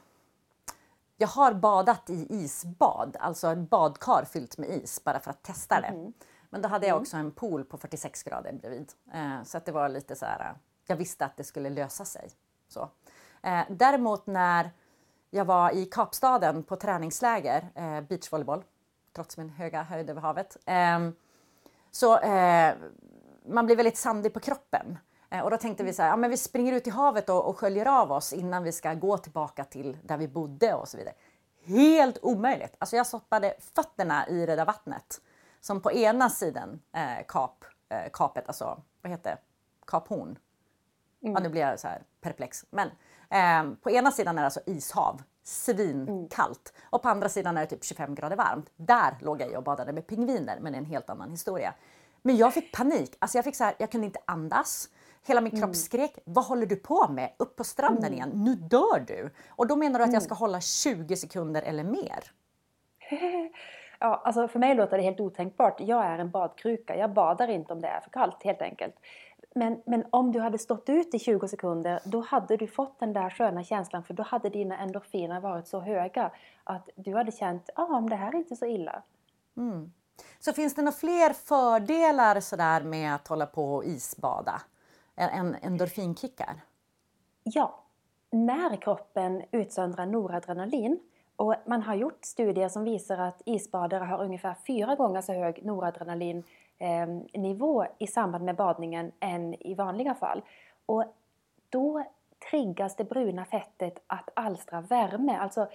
Jag 1.18 1.28
har 1.28 1.54
badat 1.54 2.10
i 2.10 2.28
isbad, 2.30 3.18
alltså 3.20 3.52
ett 3.52 3.70
badkar 3.70 4.26
fyllt 4.26 4.58
med 4.58 4.70
is 4.70 5.04
bara 5.04 5.20
för 5.20 5.32
att 5.32 5.44
testa 5.44 5.82
det. 5.82 5.88
Mm. 5.88 6.14
Men 6.50 6.62
då 6.62 6.70
hade 6.70 6.88
jag 6.88 6.94
mm. 6.94 7.02
också 7.02 7.18
en 7.18 7.32
pool 7.32 7.64
på 7.64 7.78
46 7.78 8.24
grader 8.24 8.54
bredvid. 8.54 8.92
Eh, 9.14 9.44
så 9.44 9.58
att 9.58 9.66
det 9.66 9.72
var 9.72 9.90
lite 9.90 10.16
så 10.16 10.26
här, 10.26 10.54
jag 10.88 10.96
visste 10.96 11.26
att 11.26 11.38
det 11.38 11.44
skulle 11.44 11.70
lösa 11.70 12.06
sig. 12.06 12.30
Så. 12.68 12.90
Eh, 13.42 13.62
däremot 13.70 14.28
när 14.28 14.72
jag 15.30 15.46
var 15.46 15.72
i 15.72 15.86
Kapstaden 15.86 16.64
på 16.64 16.76
träningsläger, 16.76 17.70
eh, 17.76 18.02
beachvolleyboll, 18.02 18.64
trots 19.14 19.38
min 19.38 19.50
höga 19.50 19.84
höjd 19.84 20.10
över 20.10 20.22
havet. 20.22 20.58
Eh, 20.66 21.10
så 21.92 22.20
eh, 22.20 22.74
man 23.46 23.66
blir 23.66 23.76
väldigt 23.76 23.98
sandig 23.98 24.34
på 24.34 24.40
kroppen. 24.40 24.98
Eh, 25.30 25.42
och 25.42 25.52
då 25.52 25.58
tänkte 25.58 25.84
vi 25.84 25.94
så 25.94 26.02
här, 26.02 26.10
ja, 26.10 26.16
men 26.16 26.30
vi 26.30 26.38
springer 26.38 26.74
ut 26.74 26.88
i 26.88 26.90
havet 26.90 27.30
och, 27.30 27.50
och 27.50 27.58
sköljer 27.58 27.86
av 27.86 28.12
oss 28.12 28.34
innan 28.34 28.64
vi 28.64 28.72
ska 28.72 28.94
gå 28.94 29.18
tillbaka 29.18 29.64
till 29.64 29.98
där 30.04 30.18
vi 30.18 30.28
bodde 30.28 30.74
och 30.74 30.88
så 30.88 30.98
vidare. 30.98 31.14
Helt 31.66 32.18
omöjligt! 32.22 32.76
Alltså 32.78 32.96
jag 32.96 33.08
stoppade 33.08 33.56
fötterna 33.76 34.28
i 34.28 34.46
det 34.46 34.56
där 34.56 34.66
vattnet 34.66 35.22
som 35.62 35.82
på 35.82 35.92
ena 35.92 36.30
sidan 36.30 36.82
eh, 36.94 37.26
kap, 37.28 37.66
eh, 37.90 38.10
kapet, 38.14 38.48
alltså 38.48 38.82
vad 39.02 39.12
heter 39.12 39.30
det? 39.32 39.38
Kaphorn. 39.88 40.38
Mm. 41.22 41.34
Ja, 41.34 41.40
nu 41.40 41.50
blir 41.50 41.62
jag 41.62 41.80
så 41.80 41.88
här 41.88 42.04
perplex. 42.22 42.66
Men 42.70 42.90
Eh, 43.30 43.72
på 43.84 43.92
ena 43.92 44.12
sidan 44.12 44.38
är 44.38 44.42
det 44.42 44.46
alltså 44.46 44.62
ishav, 44.66 45.22
svinkallt. 45.44 46.74
Mm. 46.76 46.88
Och 46.90 47.02
på 47.02 47.10
andra 47.10 47.30
sidan 47.30 47.58
är 47.58 47.62
det 47.62 47.68
typ 47.68 47.84
25 47.84 48.16
grader 48.16 48.36
varmt. 48.36 48.70
Där 48.76 49.18
låg 49.22 49.42
jag 49.42 49.54
och 49.54 49.64
badade 49.64 49.94
med 49.94 50.08
pingviner, 50.08 50.60
men 50.62 50.72
det 50.72 50.78
är 50.78 50.80
en 50.80 50.86
helt 50.86 51.10
annan 51.10 51.32
historia. 51.32 51.74
Men 52.22 52.38
jag 52.38 52.54
fick 52.54 52.72
panik. 52.72 53.16
Alltså 53.20 53.38
jag, 53.38 53.46
fick 53.46 53.56
så 53.56 53.64
här, 53.64 53.76
jag 53.78 53.92
kunde 53.92 54.08
inte 54.08 54.20
andas. 54.26 54.90
Hela 55.26 55.42
min 55.42 55.52
kropp 55.52 55.64
mm. 55.64 55.74
skrek, 55.74 56.18
vad 56.26 56.46
håller 56.46 56.66
du 56.66 56.76
på 56.76 57.08
med? 57.08 57.34
Upp 57.38 57.56
på 57.56 57.64
stranden 57.64 58.04
mm. 58.04 58.14
igen, 58.14 58.32
nu 58.34 58.56
dör 58.56 59.06
du! 59.08 59.34
Och 59.50 59.68
då 59.68 59.76
menar 59.76 60.00
du 60.00 60.04
att 60.04 60.14
jag 60.14 60.22
mm. 60.22 60.26
ska 60.26 60.36
hålla 60.36 60.62
20 60.62 61.16
sekunder 61.16 61.62
eller 61.62 61.84
mer? 61.84 62.32
Ja, 64.00 64.22
alltså 64.25 64.48
för 64.48 64.60
mig 64.60 64.75
låter 64.75 64.98
det 64.98 65.03
helt 65.03 65.20
otänkbart. 65.20 65.79
Jag 65.79 66.06
är 66.06 66.20
en 66.20 66.29
badkruka. 66.29 66.96
Jag 66.96 67.13
badar 67.13 67.48
inte 67.48 67.74
om 67.74 67.82
det 67.82 67.88
är 67.88 68.00
för 68.00 68.10
kallt 68.10 68.44
helt 68.44 68.62
enkelt. 68.62 68.96
Men, 69.56 69.82
men 69.86 70.06
om 70.10 70.32
du 70.32 70.39
hade 70.39 70.58
stått 70.58 70.89
ut 70.89 71.13
i 71.13 71.20
20 71.20 71.48
sekunder 71.48 72.00
då 72.03 72.22
hade 72.22 72.58
du 72.58 72.68
fått 72.68 73.00
den 73.00 73.13
där 73.13 73.29
sköna 73.29 73.63
känslan 73.63 74.03
för 74.03 74.13
då 74.13 74.24
hade 74.24 74.50
dina 74.50 74.77
endorfiner 74.77 75.39
varit 75.39 75.68
så 75.68 75.79
höga 75.79 76.32
att 76.63 76.89
du 76.96 77.15
hade 77.15 77.32
känt 77.32 77.70
ja, 77.75 77.84
ah, 77.84 78.01
det 78.01 78.15
här 78.15 78.27
är 78.27 78.36
inte 78.36 78.56
så 78.56 78.65
illa. 78.65 79.03
Mm. 79.58 79.91
Så 80.39 80.53
finns 80.53 80.75
det 80.75 80.82
några 80.82 80.98
fler 80.98 81.34
fördelar 81.34 82.39
sådär 82.39 82.84
med 82.84 83.15
att 83.15 83.27
hålla 83.27 83.46
på 83.46 83.75
och 83.75 83.86
isbada 83.86 84.62
än 85.15 85.56
endorfinkickar? 85.62 86.62
Ja, 87.44 87.84
när 88.32 88.82
kroppen 88.82 89.44
utsöndrar 89.51 90.06
noradrenalin 90.06 91.00
och 91.39 91.55
man 91.65 91.81
har 91.81 91.96
gjort 91.96 92.25
studier 92.25 92.69
som 92.69 92.84
visar 92.84 93.17
att 93.17 93.41
isbadare 93.46 94.03
har 94.03 94.24
ungefär 94.24 94.55
fyra 94.67 94.96
gånger 94.96 95.22
så 95.22 95.34
hög 95.34 95.65
noradrenalinnivå 95.65 97.84
eh, 97.84 97.89
i 97.98 98.08
samband 98.08 98.46
med 98.46 98.55
badningen 98.55 99.12
än 99.19 99.53
i 99.53 99.74
vanliga 99.74 100.15
fall. 100.15 100.41
Och 100.86 101.03
då 101.69 102.05
triggas 102.50 102.96
det 102.96 103.03
bruna 103.03 103.46
fettet 103.46 104.03
att 104.08 104.29
alstra 104.34 104.81
värme. 104.81 105.38
Alltså 105.38 105.67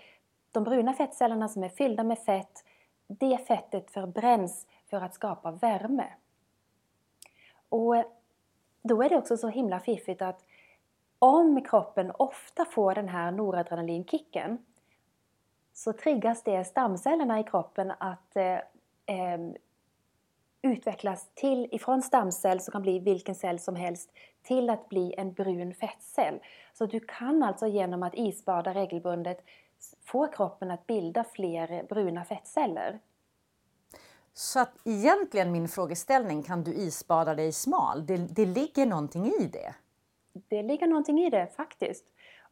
de 0.53 0.65
bruna 0.65 0.95
fettcellerna 0.95 1.49
som 1.49 1.65
är 1.65 1.69
fyllda 1.69 2.05
med 2.05 2.19
fett, 2.19 2.65
det 3.07 3.47
fettet 3.47 3.91
förbränns 3.91 4.67
för 4.91 4.97
att 4.97 5.15
skapa 5.15 5.51
värme. 5.51 6.07
Och 7.69 7.95
då 8.83 9.03
är 9.03 9.09
det 9.09 9.17
också 9.17 9.37
så 9.37 9.49
himla 9.49 9.81
fiffigt 9.81 10.23
att 10.23 10.45
om 11.19 11.63
kroppen 11.63 12.13
ofta 12.19 12.65
får 12.65 12.95
den 12.95 13.09
här 13.09 13.31
noradrenalinkicken 13.31 14.59
så 15.75 15.93
triggas 15.93 16.43
det 16.43 16.65
stamcellerna 16.65 17.41
i 17.41 17.45
kroppen 17.45 17.93
att 17.99 18.37
eh, 18.37 18.59
eh, 19.07 19.39
utvecklas 20.63 21.29
till, 21.35 21.69
ifrån 21.73 22.03
stamcell 22.03 22.61
som 22.61 22.73
kan 22.73 22.83
bli 22.83 22.99
vilken 22.99 23.35
cell 23.35 23.59
som 23.59 23.77
helst, 23.77 24.11
till 24.43 24.71
att 24.71 24.89
bli 24.89 25.15
en 25.19 25.33
brun 25.33 25.75
fettcell. 25.75 26.41
Så 26.73 26.87
du 26.87 27.01
kan 27.01 27.43
alltså 27.43 27.67
genom 27.67 28.03
att 28.03 28.15
isbada 28.15 28.75
regelbundet 28.75 29.45
få 30.05 30.27
kroppen 30.27 30.71
att 30.71 30.87
bilda 30.87 31.25
fler 31.25 31.87
bruna 31.89 32.25
fettceller. 32.25 33.01
Så 34.35 34.61
att 34.61 34.73
egentligen 34.85 35.53
min 35.53 35.69
frågeställning, 35.69 36.43
kan 36.43 36.65
du 36.65 36.75
isbada 36.75 37.35
dig 37.35 37.53
smal? 37.53 38.07
Det, 38.07 38.17
det 38.17 38.47
ligger 38.47 38.87
någonting 38.87 39.27
i 39.27 39.47
det? 39.53 39.75
Det 40.49 40.63
ligger 40.63 40.87
någonting 40.87 41.21
i 41.21 41.31
det 41.31 41.47
faktiskt. 41.57 42.05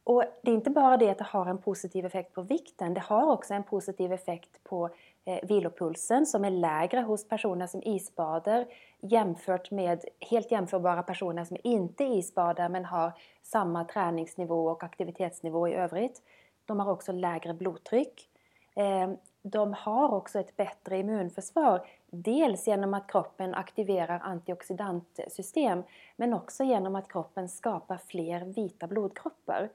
Och 0.03 0.23
det 0.41 0.51
är 0.51 0.55
inte 0.55 0.69
bara 0.69 0.97
det 0.97 1.09
att 1.09 1.17
det 1.17 1.23
har 1.23 1.45
en 1.45 1.57
positiv 1.57 2.05
effekt 2.05 2.33
på 2.33 2.41
vikten, 2.41 2.93
det 2.93 3.01
har 3.01 3.31
också 3.31 3.53
en 3.53 3.63
positiv 3.63 4.13
effekt 4.13 4.63
på 4.63 4.89
eh, 5.25 5.39
vilopulsen 5.43 6.25
som 6.25 6.45
är 6.45 6.49
lägre 6.49 7.01
hos 7.01 7.27
personer 7.27 7.67
som 7.67 7.81
isbadar 7.83 8.65
jämfört 9.01 9.71
med 9.71 10.05
helt 10.19 10.51
jämförbara 10.51 11.03
personer 11.03 11.45
som 11.45 11.57
inte 11.63 12.03
isbadar 12.03 12.69
men 12.69 12.85
har 12.85 13.11
samma 13.43 13.85
träningsnivå 13.85 14.67
och 14.67 14.83
aktivitetsnivå 14.83 15.67
i 15.67 15.73
övrigt. 15.73 16.21
De 16.65 16.79
har 16.79 16.91
också 16.91 17.11
lägre 17.11 17.53
blodtryck. 17.53 18.29
Eh, 18.75 19.09
de 19.41 19.73
har 19.73 20.13
också 20.13 20.39
ett 20.39 20.57
bättre 20.57 20.97
immunförsvar. 20.97 21.87
Dels 22.11 22.67
genom 22.67 22.93
att 22.93 23.07
kroppen 23.07 23.55
aktiverar 23.55 24.19
antioxidantsystem 24.19 25.83
men 26.15 26.33
också 26.33 26.63
genom 26.63 26.95
att 26.95 27.07
kroppen 27.07 27.49
skapar 27.49 27.97
fler 27.97 28.45
vita 28.45 28.87
blodkroppar. 28.87 29.69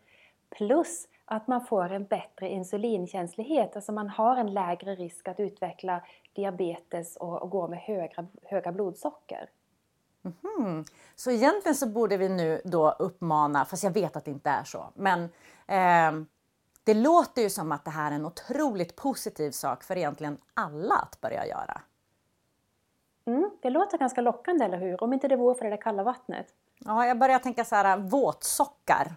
Plus 0.51 1.09
att 1.25 1.49
man 1.49 1.67
får 1.67 1.93
en 1.93 2.05
bättre 2.05 2.49
insulinkänslighet, 2.49 3.77
alltså 3.77 3.93
man 3.93 4.09
har 4.09 4.37
en 4.37 4.55
lägre 4.55 4.95
risk 4.95 5.29
att 5.29 5.41
utveckla 5.41 6.03
diabetes 6.33 7.17
och, 7.17 7.43
och 7.43 7.51
gå 7.51 7.69
med 7.69 7.79
höga, 7.79 8.27
höga 8.43 8.73
blodsocker. 8.73 9.51
Mm. 10.25 10.85
Så 11.17 11.31
egentligen 11.31 11.75
så 11.75 11.89
borde 11.89 12.17
vi 12.17 12.29
nu 12.29 12.61
då 12.65 12.91
uppmana, 12.91 13.65
fast 13.65 13.85
jag 13.85 13.91
vet 13.91 14.17
att 14.17 14.25
det 14.25 14.31
inte 14.31 14.51
är 14.51 14.65
så, 14.65 14.93
men 14.95 15.23
eh, 15.67 16.25
det 16.85 16.95
låter 16.95 17.43
ju 17.43 17.51
som 17.51 17.73
att 17.73 17.85
det 17.85 17.91
här 17.91 18.11
är 18.11 18.15
en 18.15 18.27
otroligt 18.27 18.97
positiv 18.97 19.51
sak 19.51 19.85
för 19.85 19.97
egentligen 19.97 20.39
alla 20.55 20.95
att 20.95 21.21
börja 21.21 21.47
göra. 21.47 21.81
Mm, 23.25 23.51
det 23.63 23.71
låter 23.71 23.99
ganska 23.99 24.21
lockande, 24.21 24.65
eller 24.65 24.79
hur? 24.79 25.03
Om 25.03 25.13
inte 25.13 25.29
det 25.29 25.37
vore 25.37 25.55
för 25.55 25.65
det 25.65 25.71
där 25.71 25.83
kalla 25.83 26.03
vattnet. 26.03 26.47
Ja, 26.79 27.07
jag 27.07 27.19
börjar 27.19 27.39
tänka 27.39 27.65
så 27.65 27.75
här 27.75 27.99
våtsockar 27.99 29.13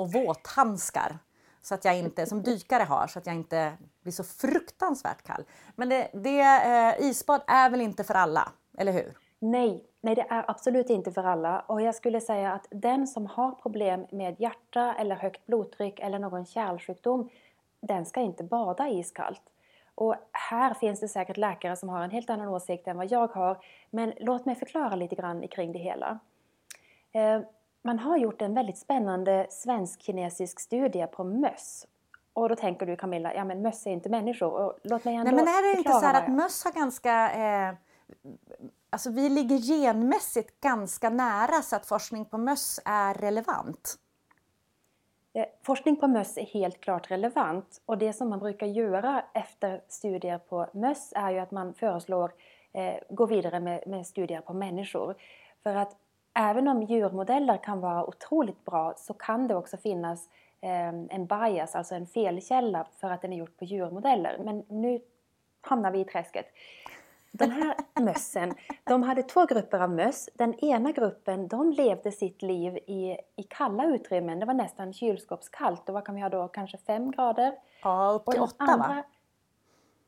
och 0.00 0.12
våthandskar. 0.12 1.18
Så 1.62 1.74
att 1.74 1.84
jag 1.84 1.98
inte, 1.98 2.26
som 2.26 2.42
dykare 2.42 2.82
har, 2.82 3.06
så 3.06 3.18
att 3.18 3.26
jag 3.26 3.34
inte 3.34 3.72
blir 4.02 4.12
så 4.12 4.24
fruktansvärt 4.24 5.22
kall. 5.22 5.44
Men 5.76 5.88
det, 5.88 6.10
det 6.12 6.40
eh, 6.40 7.08
isbad 7.08 7.40
är 7.46 7.70
väl 7.70 7.80
inte 7.80 8.04
för 8.04 8.14
alla, 8.14 8.52
eller 8.78 8.92
hur? 8.92 9.16
Nej, 9.38 9.84
nej 10.00 10.14
det 10.14 10.26
är 10.30 10.50
absolut 10.50 10.90
inte 10.90 11.12
för 11.12 11.24
alla. 11.24 11.60
Och 11.60 11.82
jag 11.82 11.94
skulle 11.94 12.20
säga 12.20 12.52
att 12.52 12.66
den 12.70 13.06
som 13.06 13.26
har 13.26 13.52
problem 13.52 14.06
med 14.10 14.40
hjärta 14.40 14.94
eller 14.98 15.16
högt 15.16 15.46
blodtryck 15.46 16.00
eller 16.00 16.18
någon 16.18 16.46
kärlsjukdom, 16.46 17.30
den 17.80 18.06
ska 18.06 18.20
inte 18.20 18.44
bada 18.44 18.88
iskallt. 18.88 19.42
Och 19.94 20.14
här 20.32 20.74
finns 20.74 21.00
det 21.00 21.08
säkert 21.08 21.36
läkare 21.36 21.76
som 21.76 21.88
har 21.88 22.02
en 22.02 22.10
helt 22.10 22.30
annan 22.30 22.48
åsikt 22.48 22.88
än 22.88 22.96
vad 22.96 23.10
jag 23.10 23.28
har. 23.28 23.58
Men 23.90 24.12
låt 24.20 24.46
mig 24.46 24.54
förklara 24.54 24.96
lite 24.96 25.14
grann 25.14 25.48
kring 25.48 25.72
det 25.72 25.78
hela. 25.78 26.18
Eh, 27.12 27.40
man 27.82 27.98
har 27.98 28.16
gjort 28.16 28.42
en 28.42 28.54
väldigt 28.54 28.78
spännande 28.78 29.46
svensk-kinesisk 29.50 30.60
studie 30.60 31.06
på 31.06 31.24
möss. 31.24 31.86
Och 32.32 32.48
då 32.48 32.56
tänker 32.56 32.86
du 32.86 32.96
Camilla, 32.96 33.34
ja 33.34 33.44
men 33.44 33.62
möss 33.62 33.86
är 33.86 33.90
inte 33.90 34.08
människor. 34.08 34.52
Och 34.52 34.78
låt 34.82 35.04
mig 35.04 35.14
ändå 35.14 35.30
Nej 35.30 35.44
men 35.44 35.48
är 35.48 35.72
det 35.72 35.78
inte 35.78 35.92
så 35.92 36.06
att 36.06 36.28
möss 36.28 36.64
har 36.64 36.72
ganska 36.72 37.32
eh, 37.32 37.74
Alltså 38.92 39.10
vi 39.10 39.28
ligger 39.28 39.58
genmässigt 39.58 40.60
ganska 40.60 41.10
nära 41.10 41.62
så 41.62 41.76
att 41.76 41.86
forskning 41.86 42.24
på 42.24 42.38
möss 42.38 42.80
är 42.84 43.14
relevant. 43.14 43.98
Eh, 45.32 45.46
forskning 45.62 45.96
på 45.96 46.08
möss 46.08 46.38
är 46.38 46.44
helt 46.44 46.80
klart 46.80 47.10
relevant 47.10 47.82
och 47.86 47.98
det 47.98 48.12
som 48.12 48.28
man 48.28 48.38
brukar 48.38 48.66
göra 48.66 49.24
efter 49.34 49.82
studier 49.88 50.38
på 50.38 50.66
möss 50.72 51.12
är 51.16 51.30
ju 51.30 51.38
att 51.38 51.50
man 51.50 51.74
föreslår 51.74 52.32
eh, 52.72 52.94
gå 53.10 53.26
vidare 53.26 53.60
med, 53.60 53.86
med 53.86 54.06
studier 54.06 54.40
på 54.40 54.52
människor. 54.52 55.14
För 55.62 55.74
att 55.74 55.96
även 56.34 56.68
om 56.68 56.82
djurmodeller 56.82 57.56
kan 57.56 57.80
vara 57.80 58.06
otroligt 58.06 58.64
bra 58.64 58.94
så 58.96 59.14
kan 59.14 59.48
det 59.48 59.54
också 59.54 59.76
finnas 59.76 60.28
eh, 60.60 60.88
en 60.88 61.26
bias, 61.26 61.74
alltså 61.74 61.94
en 61.94 62.06
felkälla 62.06 62.86
för 63.00 63.10
att 63.10 63.22
den 63.22 63.32
är 63.32 63.36
gjord 63.36 63.56
på 63.56 63.64
djurmodeller. 63.64 64.38
Men 64.44 64.64
nu 64.68 65.00
hamnar 65.60 65.90
vi 65.90 66.00
i 66.00 66.04
träsket. 66.04 66.46
De 67.32 67.50
här 67.50 67.76
mössen, 68.00 68.54
de 68.84 69.02
hade 69.02 69.22
två 69.22 69.46
grupper 69.46 69.80
av 69.80 69.90
möss. 69.90 70.28
Den 70.34 70.64
ena 70.64 70.92
gruppen, 70.92 71.48
de 71.48 71.72
levde 71.72 72.12
sitt 72.12 72.42
liv 72.42 72.76
i, 72.76 73.16
i 73.36 73.42
kalla 73.42 73.86
utrymmen. 73.86 74.40
Det 74.40 74.46
var 74.46 74.54
nästan 74.54 74.92
kylskåpskallt. 74.92 75.88
Och 75.88 75.94
vad 75.94 76.04
kan 76.04 76.14
vi 76.14 76.20
ha 76.20 76.28
då? 76.28 76.48
Kanske 76.48 76.78
fem 76.78 77.10
grader? 77.10 77.52
Ja, 77.82 78.10
upp 78.10 78.30
till 78.30 78.40
åtta 78.40 78.76
va? 78.76 79.02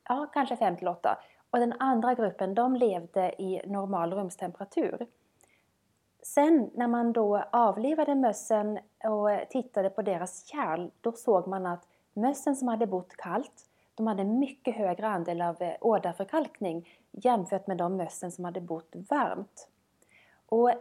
Ja, 0.08 0.26
kanske 0.32 0.56
fem 0.56 0.76
till 0.76 0.88
åtta. 0.88 1.18
Och 1.50 1.58
den 1.58 1.74
andra 1.78 2.14
gruppen, 2.14 2.54
de 2.54 2.76
levde 2.76 3.42
i 3.42 3.62
normal 3.66 4.12
rumstemperatur. 4.12 5.06
Sen 6.22 6.70
när 6.74 6.88
man 6.88 7.12
då 7.12 7.44
avlivade 7.50 8.14
mössen 8.14 8.78
och 9.04 9.28
tittade 9.50 9.90
på 9.90 10.02
deras 10.02 10.46
kärl, 10.46 10.90
då 11.00 11.12
såg 11.12 11.48
man 11.48 11.66
att 11.66 11.86
mössen 12.12 12.56
som 12.56 12.68
hade 12.68 12.86
bott 12.86 13.16
kallt, 13.16 13.68
de 13.94 14.06
hade 14.06 14.24
mycket 14.24 14.76
högre 14.76 15.08
andel 15.08 15.42
av 15.42 15.62
eh, 15.62 15.74
åderförkalkning 15.80 16.88
jämfört 17.10 17.66
med 17.66 17.76
de 17.76 17.96
mössen 17.96 18.32
som 18.32 18.44
hade 18.44 18.60
bott 18.60 18.92
varmt. 19.10 19.68
Och 20.46 20.72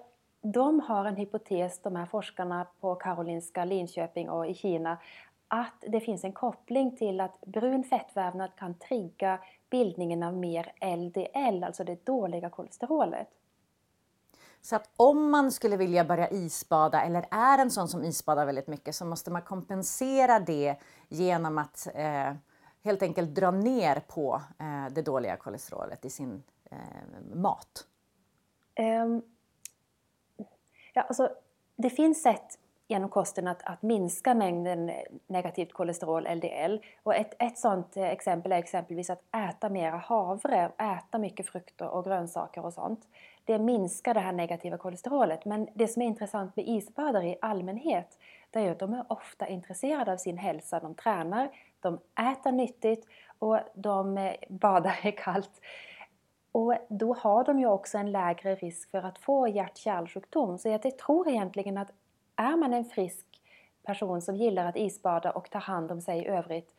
de 0.42 0.80
har 0.80 1.06
en 1.06 1.16
hypotes, 1.16 1.80
de 1.80 1.96
här 1.96 2.06
forskarna 2.06 2.68
på 2.80 2.96
Karolinska, 2.96 3.66
Linköping 3.66 4.30
och 4.30 4.48
i 4.48 4.54
Kina, 4.54 4.98
att 5.48 5.84
det 5.88 6.00
finns 6.00 6.24
en 6.24 6.34
koppling 6.34 6.98
till 6.98 7.22
att 7.22 7.42
brun 7.42 7.84
fettvävnad 7.84 8.50
kan 8.56 8.74
trigga 8.74 9.40
bildningen 9.70 10.24
av 10.24 10.38
mer 10.38 10.72
LDL, 10.98 11.64
alltså 11.64 11.84
det 11.84 12.06
dåliga 12.06 12.50
kolesterolet. 12.50 13.28
Så 14.62 14.76
att 14.76 14.90
om 14.98 15.32
man 15.32 15.52
skulle 15.52 15.78
vilja 15.78 16.06
börja 16.06 16.30
isbada 16.30 17.02
eller 17.02 17.26
är 17.32 17.58
en 17.58 17.72
sån 17.72 17.88
som 17.88 18.04
isbadar 18.04 18.46
väldigt 18.46 18.68
mycket 18.68 18.96
så 18.96 19.06
måste 19.06 19.32
man 19.32 19.42
kompensera 19.42 20.40
det 20.40 20.76
genom 21.10 21.58
att 21.58 21.88
eh, 21.96 22.34
helt 22.84 23.02
enkelt 23.02 23.36
dra 23.36 23.52
ner 23.52 24.00
på 24.08 24.42
eh, 24.60 24.94
det 24.94 25.02
dåliga 25.02 25.38
kolesterolet 25.38 26.06
i 26.06 26.10
sin 26.10 26.44
eh, 26.72 26.78
mat? 27.36 27.88
Um, 28.80 29.22
ja, 30.94 31.02
alltså, 31.02 31.30
det 31.76 31.90
finns 31.90 32.22
sätt 32.22 32.58
genom 32.92 33.10
kosten 33.10 33.48
att, 33.48 33.64
att 33.64 33.82
minska 33.82 34.34
mängden 34.34 34.90
eh, 34.90 34.96
negativt 35.28 35.74
kolesterol, 35.74 36.28
LDL. 36.36 36.78
Och 37.04 37.16
ett, 37.16 37.34
ett 37.40 37.58
sådant 37.58 37.98
eh, 37.98 38.10
exempel 38.10 38.52
är 38.52 38.58
exempelvis 38.58 39.10
att 39.10 39.24
äta 39.50 39.70
mera 39.70 39.98
havre, 39.98 40.72
äta 40.78 41.18
mycket 41.18 41.50
frukt 41.50 41.82
och 41.82 42.06
grönsaker 42.06 42.66
och 42.66 42.74
sånt. 42.74 43.08
Det 43.46 43.60
minskar 43.60 44.14
det 44.14 44.20
här 44.20 44.32
negativa 44.32 44.78
kolesterolet. 44.78 45.46
Men 45.46 45.68
det 45.74 45.88
som 45.88 46.02
är 46.02 46.06
intressant 46.06 46.56
med 46.56 46.68
isbadare 46.68 47.28
i 47.28 47.38
allmänhet, 47.42 48.18
det 48.50 48.60
är 48.60 48.72
att 48.72 48.80
de 48.80 48.94
är 48.94 49.06
ofta 49.08 49.48
intresserade 49.48 50.12
av 50.12 50.18
sin 50.18 50.38
hälsa. 50.38 50.80
De 50.80 50.96
tränar, 50.96 51.50
de 51.80 52.00
äter 52.32 52.52
nyttigt 52.52 53.08
och 53.40 53.60
de 53.74 54.18
eh, 54.18 54.34
badar 54.50 55.08
i 55.08 55.12
kallt. 55.12 55.62
Och 56.52 56.74
då 56.90 57.14
har 57.14 57.44
de 57.44 57.60
ju 57.60 57.68
också 57.68 57.98
en 57.98 58.12
lägre 58.12 58.56
risk 58.56 58.92
för 58.92 59.04
att 59.04 59.18
få 59.18 59.48
hjärt-kärlsjukdom. 59.48 60.58
Så 60.58 60.70
jag 60.70 60.98
tror 60.98 61.30
egentligen 61.30 61.78
att 61.78 61.92
är 62.36 62.58
man 62.58 62.74
en 62.74 62.86
frisk 62.86 63.26
person 63.84 64.22
som 64.22 64.36
gillar 64.36 64.66
att 64.66 64.78
isbada 64.78 65.32
och 65.32 65.50
ta 65.50 65.60
hand 65.60 65.92
om 65.92 66.02
sig 66.02 66.20
i 66.20 66.28
övrigt, 66.28 66.76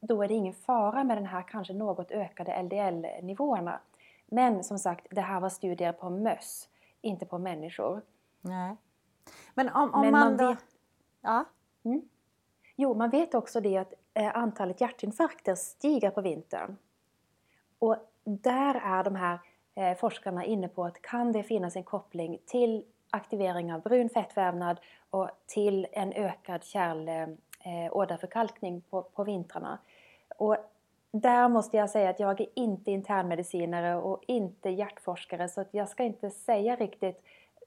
då 0.00 0.22
är 0.22 0.28
det 0.28 0.34
ingen 0.34 0.54
fara 0.54 1.04
med 1.04 1.16
den 1.16 1.26
här 1.26 1.42
kanske 1.42 1.72
något 1.72 2.10
ökade 2.10 2.62
LDL-nivåerna. 2.62 3.80
Men 4.26 4.64
som 4.64 4.78
sagt, 4.78 5.06
det 5.10 5.20
här 5.20 5.40
var 5.40 5.48
studier 5.48 5.92
på 5.92 6.10
möss, 6.10 6.68
inte 7.00 7.26
på 7.26 7.38
människor. 7.38 8.02
Nej. 8.40 8.76
Men 9.54 9.68
om, 9.68 9.94
om 9.94 10.00
Men 10.00 10.12
man, 10.12 10.20
man 10.20 10.36
då... 10.36 10.48
vet- 10.48 10.64
Ja. 11.20 11.44
Mm. 11.84 12.08
Jo, 12.76 12.94
man 12.94 13.10
vet 13.10 13.34
också 13.34 13.60
det 13.60 13.76
att 13.78 13.92
eh, 14.14 14.36
antalet 14.36 14.80
hjärtinfarkter 14.80 15.54
stiger 15.54 16.10
på 16.10 16.20
vintern. 16.20 16.76
Och 17.78 17.96
där 18.24 18.74
är 18.74 19.04
de 19.04 19.14
här 19.16 19.38
eh, 19.74 19.96
forskarna 19.96 20.44
inne 20.44 20.68
på 20.68 20.84
att 20.84 21.02
kan 21.02 21.32
det 21.32 21.42
finnas 21.42 21.76
en 21.76 21.84
koppling 21.84 22.38
till 22.46 22.84
aktivering 23.10 23.72
av 23.74 23.80
brun 23.82 24.08
fettvävnad 24.08 24.80
och 25.10 25.30
till 25.46 25.86
en 25.92 26.12
ökad 26.12 26.64
kärl, 26.64 27.08
eh, 27.08 27.92
åderförkalkning 27.96 28.80
på, 28.80 29.02
på 29.02 29.24
vintrarna. 29.24 29.78
Och 30.38 30.56
där 31.20 31.48
måste 31.48 31.76
jag 31.76 31.90
säga 31.90 32.10
att 32.10 32.20
jag 32.20 32.40
är 32.40 32.48
inte 32.54 32.90
internmedicinare 32.90 33.96
och 33.96 34.22
inte 34.26 34.70
hjärtforskare 34.70 35.48
så 35.48 35.60
att 35.60 35.74
jag 35.74 35.88
ska 35.88 36.02
inte 36.02 36.30
säga 36.30 36.76
riktigt 36.76 37.22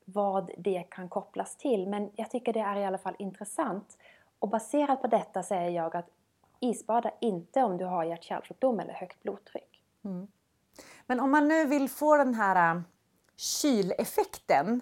vad 0.06 0.52
det 0.58 0.84
kan 0.90 1.10
kopplas 1.10 1.56
till. 1.56 1.88
Men 1.88 2.12
jag 2.16 2.32
tycker 2.32 2.54
det 2.54 2.60
är 2.60 2.76
i 2.76 2.86
alla 2.86 2.98
fall 2.98 3.16
intressant. 3.20 3.98
Och 4.40 4.50
baserat 4.50 5.02
på 5.02 5.08
detta 5.08 5.44
säger 5.44 5.70
jag 5.70 5.96
att 5.96 6.10
isbada 6.60 7.12
inte 7.22 7.64
om 7.64 7.78
du 7.78 7.86
har 7.86 8.04
hjärt-kärlsjukdom 8.04 8.80
eller 8.80 8.94
högt 8.94 9.24
blodtryck. 9.24 9.82
Men 11.06 11.20
om 11.20 11.32
man 11.32 11.48
nu 11.48 11.66
vill 11.66 11.90
få 11.90 12.18
den 12.18 12.34
här 12.34 12.76
äh, 12.76 12.82
kyleffekten, 13.36 14.82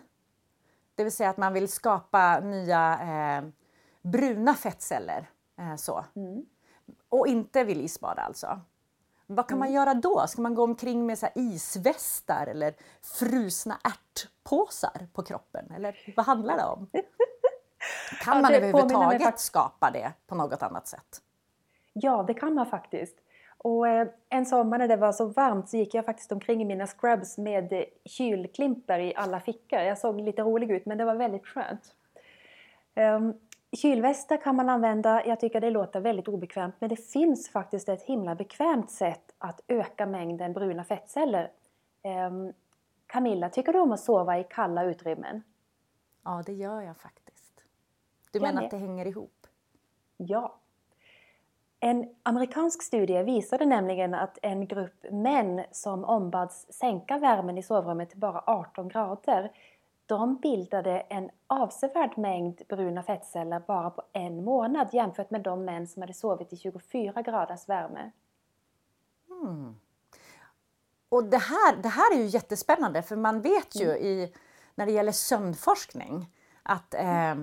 det 0.96 1.04
vill 1.04 1.12
säga 1.12 1.30
att 1.30 1.38
man 1.38 1.54
vill 1.54 1.68
skapa 1.68 2.40
nya 2.40 3.00
eh, 3.02 3.50
bruna 4.02 4.54
fettceller, 4.54 5.30
eh, 5.60 5.76
så. 5.76 6.06
Och 7.10 7.28
inte 7.28 7.64
vill 7.64 7.82
isbada 7.82 8.22
alltså. 8.22 8.60
Vad 9.28 9.48
kan 9.48 9.60
man 9.60 9.72
göra 9.72 9.94
då? 9.94 10.28
Ska 10.28 10.42
man 10.42 10.56
gå 10.56 10.64
omkring 10.64 11.06
med 11.06 11.20
så 11.20 11.26
här 11.26 11.34
isvästar 11.38 12.48
eller 12.48 12.74
frusna 13.02 13.78
ärtpåsar 13.84 15.08
på 15.14 15.24
kroppen? 15.24 15.72
Eller 15.76 16.14
vad 16.16 16.26
handlar 16.26 16.58
det 16.58 16.64
om? 16.64 16.90
Kan 18.22 18.36
Ja, 18.36 18.42
man 18.42 18.52
mig 18.52 18.58
överhuvudtaget 18.58 19.40
skapa 19.40 19.92
det 19.92 20.14
på 20.28 20.36
något 20.36 20.64
annat 20.64 20.88
sätt? 20.88 21.22
Ja, 21.94 22.24
det 22.28 22.34
kan 22.34 22.54
man 22.54 22.66
faktiskt. 22.66 23.18
Och 23.58 23.88
eh, 23.88 24.08
en 24.30 24.46
sommar 24.46 24.78
när 24.78 24.88
det 24.88 24.96
var 24.96 25.12
så 25.12 25.26
varmt 25.26 25.70
så 25.70 25.78
gick 25.78 25.94
jag 25.94 26.06
faktiskt 26.06 26.32
omkring 26.32 26.62
i 26.62 26.66
mina 26.66 26.88
scrubs 26.88 27.38
med 27.38 27.74
eh, 27.74 27.84
kylklimper 28.06 29.00
i 29.00 29.16
alla 29.16 29.40
fickor. 29.40 29.80
Jag 29.80 29.98
såg 29.98 30.22
lite 30.22 30.42
rolig 30.42 30.72
ut 30.72 30.86
men 30.86 30.98
det 30.98 31.06
var 31.06 31.16
väldigt 31.16 31.48
skönt. 31.48 31.94
Um, 32.96 33.34
kylvästar 33.82 34.38
kan 34.38 34.56
man 34.56 34.70
använda. 34.70 35.26
Jag 35.26 35.40
tycker 35.40 35.62
det 35.62 35.70
låter 35.70 36.00
väldigt 36.00 36.28
obekvämt 36.28 36.76
men 36.80 36.90
det 36.90 36.96
finns 36.96 37.50
faktiskt 37.50 37.90
ett 37.90 38.04
himla 38.04 38.36
bekvämt 38.36 38.92
sätt 38.92 39.36
att 39.38 39.62
öka 39.68 40.06
mängden 40.06 40.54
bruna 40.54 40.84
fettceller. 40.84 41.52
Um, 42.04 42.54
Camilla, 43.08 43.50
tycker 43.50 43.74
du 43.74 43.80
om 43.80 43.92
att 43.92 44.00
sova 44.00 44.40
i 44.40 44.44
kalla 44.44 44.84
utrymmen? 44.84 45.44
Ja, 46.24 46.44
det 46.46 46.54
gör 46.54 46.82
jag 46.82 46.98
faktiskt. 46.98 47.62
Du 48.32 48.40
menar 48.40 48.64
att 48.64 48.72
det 48.72 48.78
hänger 48.78 49.06
ihop? 49.06 49.48
Ja. 50.18 50.60
En 51.80 52.16
amerikansk 52.24 52.84
studie 52.84 53.24
visade 53.24 53.66
nämligen 53.66 54.14
att 54.14 54.38
en 54.42 54.68
grupp 54.68 55.06
män 55.12 55.64
som 55.72 56.04
ombads 56.06 56.66
sänka 56.70 57.18
värmen 57.18 57.58
i 57.58 57.64
sovrummet 57.64 58.10
till 58.10 58.20
bara 58.20 58.44
18 58.46 58.88
grader, 58.88 59.52
de 60.08 60.36
bildade 60.38 61.00
en 61.00 61.30
avsevärd 61.48 62.18
mängd 62.18 62.62
bruna 62.70 63.04
fettceller 63.04 63.60
bara 63.60 63.90
på 63.90 64.04
en 64.14 64.44
månad 64.44 64.90
jämfört 64.94 65.32
med 65.32 65.42
de 65.44 65.66
män 65.66 65.88
som 65.88 66.02
hade 66.02 66.14
sovit 66.14 66.54
i 66.54 66.58
24 66.58 67.22
graders 67.22 67.70
värme. 67.70 68.12
Och 71.10 71.24
det 71.24 71.38
här, 71.38 71.76
det 71.82 71.90
här 71.90 72.14
är 72.14 72.18
ju 72.18 72.26
jättespännande 72.26 73.02
för 73.02 73.16
man 73.16 73.42
vet 73.42 73.76
ju 73.76 73.86
i, 73.88 74.34
när 74.76 74.86
det 74.86 74.92
gäller 74.92 75.12
sömnforskning 75.12 76.30
att 76.64 76.94
eh, 76.94 77.36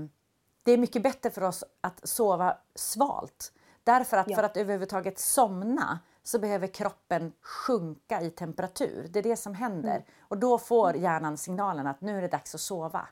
det 0.63 0.73
är 0.73 0.79
mycket 0.79 1.03
bättre 1.03 1.31
för 1.31 1.43
oss 1.43 1.65
att 1.81 2.09
sova 2.09 2.57
svalt. 2.75 3.53
Därför 3.85 4.17
att 4.17 4.31
Ja. 4.31 4.37
för 4.37 4.43
att 4.43 4.57
överhuvudtaget 4.57 5.19
somna 5.19 5.99
så 6.25 6.39
behöver 6.39 6.67
kroppen 6.67 7.33
sjunka 7.41 8.21
i 8.21 8.31
temperatur. 8.31 9.09
Det 9.11 9.19
är 9.19 9.23
det 9.23 9.37
som 9.37 9.55
händer. 9.55 10.05
Och 10.21 10.39
då 10.39 10.59
får 10.59 10.97
hjärnan 10.97 11.37
signalen 11.37 11.87
att 11.87 12.01
nu 12.01 12.19
är 12.19 12.23
det 12.23 12.29
dags 12.29 12.55
att 12.55 12.61
sova. 12.61 13.09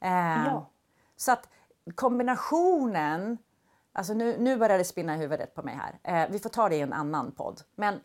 Eh, 0.00 0.44
Ja. 0.46 0.66
Så 1.16 1.32
att 1.32 1.48
kombinationen, 1.94 3.38
alltså 3.92 4.14
nu, 4.14 4.36
nu 4.38 4.56
börjar 4.56 4.78
det 4.78 4.84
spinna 4.84 5.14
i 5.14 5.18
huvudet 5.18 5.54
på 5.54 5.62
mig 5.62 5.74
här. 5.74 6.22
Eh, 6.22 6.30
vi 6.30 6.38
får 6.38 6.50
ta 6.50 6.68
det 6.68 6.76
i 6.76 6.80
en 6.80 6.92
annan 6.92 7.32
podd. 7.32 7.60
Men 7.74 8.00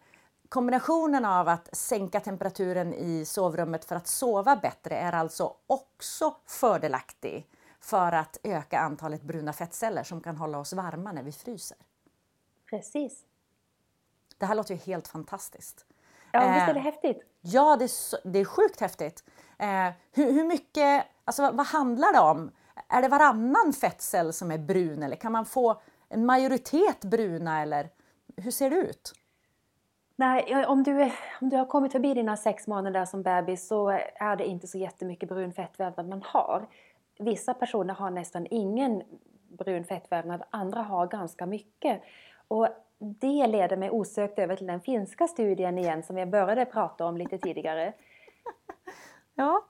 kombinationen 0.50 1.26
av 1.26 1.48
att 1.48 1.76
sänka 1.76 2.20
temperaturen 2.20 2.94
i 2.94 3.26
sovrummet 3.26 3.86
för 3.86 3.96
att 3.96 4.08
sova 4.08 4.56
bättre 4.56 4.96
är 4.96 5.13
alltså 5.13 5.54
också 5.68 6.36
fördelaktig 6.46 7.48
för 7.80 8.12
att 8.12 8.38
öka 8.44 8.80
antalet 8.80 9.22
bruna 9.22 9.54
fettceller 9.54 10.04
som 10.04 10.22
kan 10.22 10.38
hålla 10.38 10.58
oss 10.58 10.74
varma 10.74 11.12
när 11.12 11.24
vi 11.24 11.32
fryser. 11.32 11.78
Precis. 12.70 13.26
Det 14.43 14.47
här 14.47 14.56
låter 14.56 14.73
ju 14.73 14.79
helt 14.79 15.08
fantastiskt. 15.08 15.86
Ja, 16.32 16.39
visst 16.39 16.63
Eh, 16.63 16.69
är 16.69 16.73
det 16.73 16.79
häftigt? 16.79 17.23
Ja, 17.41 17.75
det 17.75 17.86
är, 17.86 18.27
det 18.27 18.39
är 18.39 18.45
sjukt 18.45 18.82
häftigt. 18.82 19.23
Eh, 19.60 19.89
hur, 20.12 20.32
hur 20.32 20.43
mycket, 20.43 21.06
alltså 21.25 21.41
vad, 21.41 21.56
vad 21.56 21.65
handlar 21.65 22.13
det 22.13 22.19
om? 22.19 22.51
Är 22.89 23.01
det 23.01 23.08
varannan 23.08 23.73
fettcell 23.73 24.34
som 24.34 24.51
är 24.51 24.58
brun 24.58 25.03
eller 25.03 25.15
kan 25.15 25.32
man 25.32 25.45
få 25.45 25.82
en 26.10 26.25
majoritet 26.25 27.01
bruna 27.01 27.62
eller 27.62 27.89
hur 28.38 28.51
ser 28.51 28.69
det 28.69 28.75
ut? 28.75 29.13
Nej, 30.15 30.65
om 30.65 30.84
du, 30.84 31.12
om 31.41 31.49
du 31.49 31.58
har 31.58 31.65
kommit 31.65 31.91
förbi 31.91 32.13
dina 32.13 32.38
sex 32.38 32.67
månader 32.67 33.06
som 33.06 33.23
bebis 33.23 33.67
så 33.67 33.89
är 34.15 34.36
det 34.36 34.45
inte 34.45 34.67
så 34.67 34.77
jättemycket 34.77 35.29
brun 35.29 35.53
fettvävnad 35.53 36.08
man 36.08 36.23
har. 36.25 36.67
Vissa 37.19 37.53
personer 37.53 37.93
har 37.93 38.10
nästan 38.10 38.47
ingen 38.49 39.03
brun 39.58 39.86
fettvävnad, 39.86 40.43
andra 40.49 40.82
har 40.82 41.08
ganska 41.08 41.45
mycket. 41.45 42.01
Och 42.47 42.67
det 43.04 43.48
leder 43.48 43.78
mig 43.78 43.89
osökt 43.89 44.39
över 44.39 44.56
till 44.56 44.68
den 44.68 44.82
finska 44.82 45.28
studien 45.28 45.78
igen 45.78 46.04
som 46.04 46.18
jag 46.18 46.30
började 46.30 46.66
prata 46.66 47.06
om 47.06 47.18
lite 47.18 47.38
tidigare. 47.38 47.94
Ja. 49.36 49.66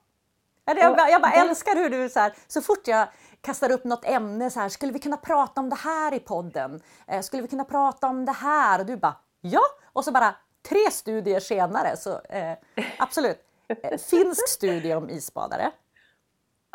Jag, 0.66 0.96
bara- 0.98 1.10
jag 1.10 1.22
bara 1.22 1.32
älskar 1.32 1.76
hur 1.76 1.90
du 1.90 2.10
så 2.10 2.20
här, 2.20 2.34
så 2.48 2.62
fort 2.62 2.88
jag 2.88 3.08
kastar 3.42 3.72
upp 3.72 3.84
något 3.84 4.06
ämne 4.06 4.50
så 4.50 4.60
här, 4.60 4.70
skulle 4.70 4.92
vi 4.94 5.00
kunna 5.00 5.18
prata 5.18 5.62
om 5.62 5.70
det 5.70 5.76
här 5.76 6.14
i 6.14 6.20
podden? 6.20 6.82
Eh, 7.08 7.22
skulle 7.22 7.42
vi 7.42 7.48
kunna 7.48 7.64
prata 7.66 8.08
om 8.08 8.26
det 8.26 8.32
här? 8.32 8.80
Och 8.80 8.86
du 8.86 8.96
bara 8.98 9.16
ja, 9.42 9.62
och 9.94 10.04
så 10.06 10.12
bara 10.12 10.36
tre 10.70 10.92
studier 10.92 11.40
senare 11.40 11.98
så 11.98 12.20
eh, 12.30 12.54
absolut. 13.00 13.40
Eh, 13.68 13.98
finsk 13.98 14.48
studie 14.50 14.94
om 14.94 15.10
isbadare. 15.10 15.72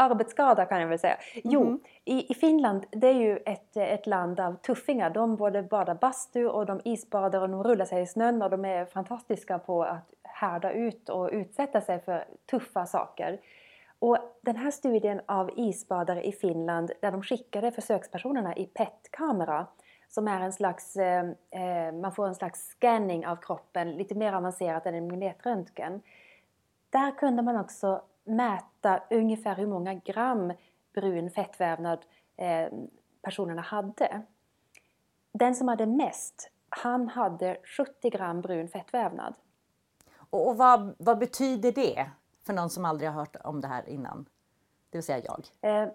Arbetsskada 0.00 0.64
kan 0.64 0.80
jag 0.80 0.88
väl 0.88 0.98
säga. 0.98 1.16
Jo, 1.44 1.64
Mhm. 1.64 1.80
i, 2.04 2.32
i 2.32 2.34
Finland 2.34 2.86
det 2.90 3.06
är 3.08 3.12
ju 3.14 3.36
ett, 3.36 3.76
ett 3.76 4.06
land 4.06 4.40
av 4.40 4.56
tuffingar. 4.56 5.10
De 5.10 5.36
både 5.36 5.62
badar 5.62 5.94
bastu 5.94 6.46
och 6.46 6.66
de 6.66 6.80
isbadar 6.84 7.40
och 7.40 7.48
de 7.48 7.62
rullar 7.62 7.84
sig 7.84 8.02
i 8.02 8.06
snön 8.06 8.42
och 8.42 8.50
de 8.50 8.64
är 8.64 8.84
fantastiska 8.84 9.58
på 9.58 9.82
att 9.84 10.10
härda 10.22 10.72
ut 10.72 11.08
och 11.08 11.28
utsätta 11.32 11.80
sig 11.80 12.00
för 12.00 12.24
tuffa 12.50 12.86
saker. 12.86 13.40
Och 13.98 14.18
den 14.40 14.56
här 14.56 14.70
studien 14.70 15.20
av 15.26 15.50
isbadare 15.56 16.22
i 16.26 16.32
Finland 16.32 16.90
där 17.00 17.12
de 17.12 17.22
skickade 17.22 17.72
försökspersonerna 17.72 18.56
i 18.56 18.66
PET-kamera 18.66 19.66
som 20.08 20.28
är 20.28 20.40
en 20.40 20.52
slags, 20.52 20.96
eh, 20.96 21.24
eh, 21.50 21.92
man 21.92 22.12
får 22.12 22.26
en 22.26 22.34
slags 22.34 22.66
scanning 22.68 23.26
av 23.26 23.36
kroppen, 23.36 23.92
lite 23.92 24.14
mer 24.14 24.32
avancerat 24.32 24.86
än 24.86 24.94
en 24.94 25.08
magnetröntgen. 25.08 26.02
Där 26.90 27.10
kunde 27.18 27.42
man 27.42 27.56
också 27.56 28.02
mäta 28.28 29.02
ungefär 29.10 29.54
hur 29.54 29.66
många 29.66 29.94
gram 29.94 30.52
brun 30.94 31.30
fettvävnad 31.30 31.98
eh, 32.36 32.68
personerna 33.22 33.62
hade. 33.62 34.22
Den 35.32 35.54
som 35.54 35.68
hade 35.68 35.86
mest, 35.86 36.50
han 36.68 37.08
hade 37.08 37.58
70 37.64 38.10
gram 38.10 38.40
brun 38.40 38.68
fettvävnad. 38.68 39.34
Och, 40.30 40.48
och 40.48 40.56
vad, 40.56 40.94
vad 40.98 41.18
betyder 41.18 41.72
det 41.72 42.10
för 42.46 42.52
någon 42.52 42.70
som 42.70 42.84
aldrig 42.84 43.10
har 43.10 43.20
hört 43.20 43.36
om 43.44 43.60
det 43.60 43.68
här 43.68 43.88
innan? 43.88 44.28
Det 44.90 44.98
vill 44.98 45.04
säga 45.04 45.24
jag. 45.24 45.44
Eh, 45.60 45.88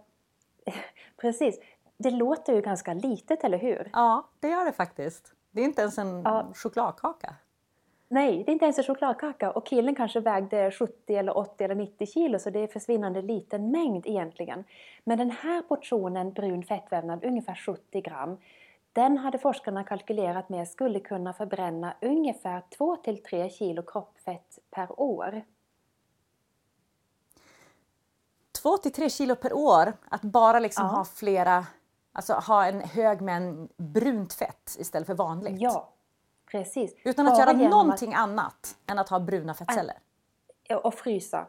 precis. 1.18 1.60
Det 1.98 2.12
låter 2.12 2.54
ju 2.54 2.62
ganska 2.62 2.94
litet, 2.94 3.44
eller 3.44 3.58
hur? 3.58 3.90
Ja, 3.94 4.28
det 4.40 4.50
gör 4.50 4.66
det 4.66 4.74
faktiskt. 4.74 5.34
Det 5.52 5.62
är 5.62 5.66
inte 5.66 5.82
ens 5.82 5.98
en 5.98 6.22
Ja. 6.26 6.48
chokladkaka. 6.56 7.36
Nej, 8.14 8.44
det 8.44 8.52
är 8.52 8.54
inte 8.54 8.66
ens 8.66 8.78
en 8.78 8.84
chokladkaka 8.84 9.52
och 9.52 9.66
killen 9.66 9.96
kanske 9.96 10.20
vägde 10.20 10.72
70 10.72 11.16
eller 11.16 11.38
80 11.38 11.64
eller 11.64 11.76
90 11.76 12.08
kilo 12.08 12.40
så 12.40 12.50
det 12.50 12.60
är 12.60 12.68
försvinnande 12.68 13.22
liten 13.22 13.72
mängd 13.72 14.08
egentligen. 14.08 14.64
Men 15.04 15.18
den 15.18 15.32
här 15.32 15.62
portionen 15.62 16.34
brun 16.34 16.64
fettvävnad, 16.64 17.26
ungefär 17.26 17.56
70 17.56 18.02
gram, 18.02 18.38
Den 18.94 19.18
hade 19.18 19.38
forskarna 19.38 19.84
kalkylerat 19.84 20.50
med 20.50 20.68
skulle 20.68 21.00
kunna 21.00 21.34
förbränna 21.34 21.94
ungefär 22.02 22.62
2-3 22.80 23.50
kilo 23.50 23.82
kroppsfett 23.82 24.60
per 24.72 25.00
år. 25.00 25.42
2-3 28.64 29.10
kilo 29.10 29.36
per 29.36 29.54
år, 29.54 29.94
att 30.10 30.22
bara 30.22 30.60
liksom 30.60 30.86
Ja. 30.86 30.92
ha 30.92 31.06
flera, 31.06 31.66
alltså 32.12 32.34
ha 32.34 32.66
en 32.66 32.82
hög 32.82 33.22
med 33.22 33.70
brunt 33.78 34.34
fett 34.34 34.76
istället 34.80 35.08
för 35.08 35.16
vanligt. 35.16 35.62
Ja, 35.62 35.93
precis. 36.54 36.96
Utan 37.04 37.28
att 37.28 37.38
Bara 37.38 37.54
göra 37.54 37.70
någonting 37.70 38.14
annat 38.14 38.78
än 38.88 39.00
att 39.00 39.10
ha 39.10 39.20
bruna 39.20 39.54
fettceller. 39.54 39.96
Att, 40.70 40.86
och 40.86 40.94
frysa. 40.94 41.46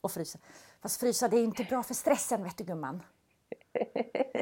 Och 0.00 0.12
frysa. 0.12 0.38
Fast 0.82 1.00
frysa 1.00 1.28
det 1.28 1.36
är 1.36 1.44
inte 1.44 1.64
bra 1.64 1.82
för 1.82 1.94
stressen 1.94 2.44
vet 2.44 2.56
du 2.56 2.64
gumman. 2.64 3.02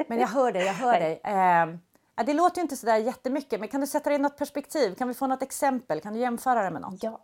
Men 0.07 0.19
jag 0.19 0.27
hör 0.27 0.51
dig, 0.51 0.65
jag 0.65 0.73
hör 0.73 0.99
dig. 0.99 1.21
Eh, 1.23 2.25
det 2.25 2.33
låter 2.33 2.57
ju 2.57 2.61
inte 2.61 2.75
sådär 2.75 2.97
jättemycket 2.97 3.59
men 3.59 3.69
kan 3.69 3.81
du 3.81 3.87
sätta 3.87 4.09
det 4.09 4.15
i 4.15 4.19
något 4.19 4.37
perspektiv? 4.37 4.95
Kan 4.95 5.07
vi 5.07 5.13
få 5.13 5.27
något 5.27 5.41
exempel? 5.41 6.01
Kan 6.01 6.13
du 6.13 6.19
jämföra 6.19 6.63
det 6.63 6.71
med 6.71 6.81
något? 6.81 7.03
Ja, 7.03 7.19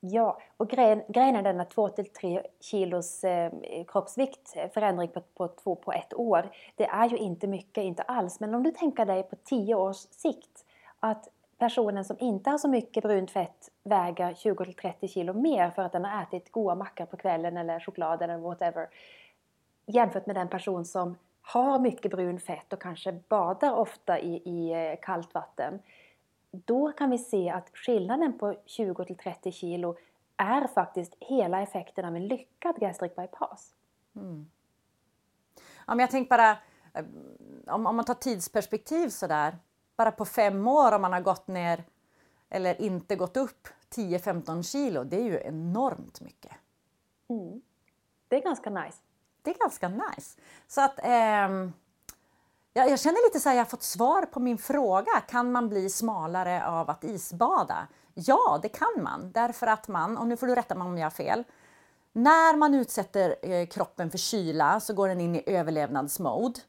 ja. 0.00 0.40
och 0.56 0.68
grejen, 0.70 1.02
grejen 1.08 1.36
är 1.36 1.42
den 1.42 1.60
att 1.60 1.74
2-3 1.74 2.42
kilos 2.60 3.24
eh, 3.24 3.52
kroppsvikt 3.88 4.52
förändring 4.74 5.08
på, 5.08 5.20
på, 5.20 5.48
två, 5.48 5.76
på 5.76 5.92
ett 5.92 6.14
år, 6.14 6.50
det 6.76 6.86
är 6.86 7.08
ju 7.08 7.16
inte 7.16 7.46
mycket, 7.46 7.84
inte 7.84 8.02
alls. 8.02 8.40
Men 8.40 8.54
om 8.54 8.62
du 8.62 8.70
tänker 8.70 9.04
dig 9.04 9.22
på 9.22 9.36
10 9.36 9.74
års 9.74 9.96
sikt 9.96 10.64
att 11.00 11.28
personen 11.62 12.04
som 12.04 12.16
inte 12.20 12.50
har 12.50 12.58
så 12.58 12.68
mycket 12.68 13.02
brunt 13.02 13.30
fett 13.30 13.70
väga 13.84 14.32
20-30 14.32 15.06
kilo 15.08 15.32
mer 15.32 15.70
för 15.70 15.82
att 15.82 15.92
den 15.92 16.04
har 16.04 16.22
ätit 16.22 16.52
goda 16.52 16.74
mackor 16.74 17.06
på 17.06 17.16
kvällen 17.16 17.56
eller 17.56 17.80
choklad 17.80 18.22
eller 18.22 18.38
whatever. 18.38 18.88
Jämfört 19.86 20.26
med 20.26 20.36
den 20.36 20.48
person 20.48 20.84
som 20.84 21.16
har 21.42 21.78
mycket 21.78 22.10
brun 22.10 22.40
fett 22.40 22.72
och 22.72 22.82
kanske 22.82 23.12
badar 23.28 23.72
ofta 23.72 24.20
i, 24.20 24.34
i 24.34 24.72
eh, 24.72 24.98
kallt 25.02 25.34
vatten. 25.34 25.78
Då 26.50 26.92
kan 26.92 27.10
vi 27.10 27.18
se 27.18 27.50
att 27.50 27.70
skillnaden 27.74 28.38
på 28.38 28.52
20-30 28.52 29.50
kilo 29.50 29.96
är 30.36 30.66
faktiskt 30.66 31.14
hela 31.20 31.62
effekten 31.62 32.04
av 32.04 32.16
en 32.16 32.26
lyckad 32.26 32.76
gastric 32.76 33.16
bypass. 33.16 33.74
Mm. 34.16 34.50
Ja, 35.86 35.94
men 35.94 35.98
jag 35.98 36.10
tänkte 36.10 36.30
bara, 36.30 36.50
eh, 36.94 37.04
om, 37.74 37.86
om 37.86 37.96
man 37.96 38.04
tar 38.04 38.14
tidsperspektiv 38.14 39.08
sådär, 39.08 39.56
bara 40.02 40.12
på 40.12 40.24
fem 40.24 40.66
år 40.66 40.92
om 40.92 41.02
man 41.02 41.12
har 41.12 41.20
gått 41.20 41.48
ner 41.48 41.84
eller 42.50 42.80
inte 42.80 43.16
gått 43.16 43.36
upp 43.36 43.68
10-15 43.94 44.62
kilo, 44.62 45.04
det 45.04 45.16
är 45.16 45.24
ju 45.24 45.40
enormt 45.44 46.20
mycket. 46.20 46.52
Det 48.28 48.36
är 48.36 48.42
ganska 48.42 48.70
nice. 48.70 48.98
Det 49.42 49.50
är 49.50 49.58
ganska 49.58 49.88
nice. 49.88 50.40
Så 50.68 50.80
att 50.80 50.98
ehm, 51.02 51.72
jag, 52.72 52.90
jag 52.90 53.00
känner 53.00 53.28
lite 53.28 53.40
så 53.40 53.48
här, 53.48 53.56
jag 53.56 53.64
har 53.64 53.70
fått 53.70 53.82
svar 53.82 54.22
på 54.22 54.40
min 54.40 54.58
fråga. 54.58 55.20
Kan 55.28 55.52
man 55.52 55.68
bli 55.68 55.90
smalare 55.90 56.66
av 56.66 56.90
att 56.90 57.04
isbada? 57.04 57.88
Ja, 58.14 58.58
det 58.62 58.68
kan 58.68 59.02
man. 59.02 59.32
Därför 59.32 59.66
att 59.66 59.88
man, 59.88 60.18
och 60.18 60.26
nu 60.26 60.36
får 60.36 60.46
du 60.46 60.54
rätta 60.54 60.74
mig 60.74 60.86
om 60.86 60.98
jag 60.98 61.06
har 61.06 61.10
fel, 61.10 61.44
när 62.12 62.56
man 62.56 62.74
utsätter 62.74 63.36
eh, 63.42 63.66
kroppen 63.66 64.10
för 64.10 64.18
kyla 64.18 64.80
så 64.80 64.94
går 64.94 65.08
den 65.08 65.20
in 65.20 65.36
i 65.36 65.42
överlevnadsmode. 65.46 66.60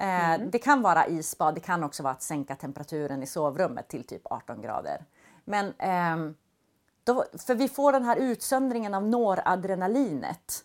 Eh, 0.00 0.38
Det 0.40 0.58
kan 0.58 0.82
vara 0.82 1.06
isbad, 1.06 1.54
det 1.54 1.60
kan 1.60 1.84
också 1.84 2.02
vara 2.02 2.12
att 2.12 2.22
sänka 2.22 2.56
temperaturen 2.56 3.22
i 3.22 3.26
sovrummet 3.26 3.88
till 3.88 4.04
typ 4.04 4.22
18 4.24 4.62
grader. 4.62 5.04
Men 5.44 5.74
ehm, 5.78 6.34
då, 7.04 7.24
för 7.38 7.54
vi 7.54 7.68
får 7.68 7.92
den 7.92 8.04
här 8.04 8.16
utsöndringen 8.16 8.94
av 8.94 9.02
noradrenalinet 9.06 10.64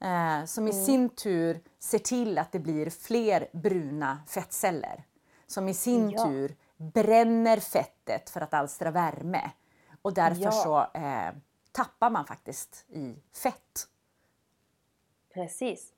eh, 0.00 0.44
som 0.44 0.68
i 0.68 0.72
sin 0.72 1.08
tur 1.08 1.60
ser 1.78 1.98
till 1.98 2.38
att 2.38 2.52
det 2.52 2.58
blir 2.58 2.90
fler 2.90 3.48
bruna 3.52 4.18
fettceller. 4.26 5.04
Som 5.46 5.68
i 5.68 5.74
sin 5.74 6.10
Ja. 6.10 6.24
tur 6.24 6.56
bränner 6.76 7.56
fettet 7.60 8.30
för 8.30 8.40
att 8.40 8.54
alstra 8.54 8.90
värme. 8.90 9.50
Och 10.02 10.14
därför 10.14 10.42
Ja. 10.42 10.50
så 10.50 10.98
eh, 10.98 11.32
tappar 11.72 12.10
man 12.10 12.26
faktiskt 12.26 12.84
i 12.88 13.16
fett. 13.42 13.88
Precis. 15.34 15.92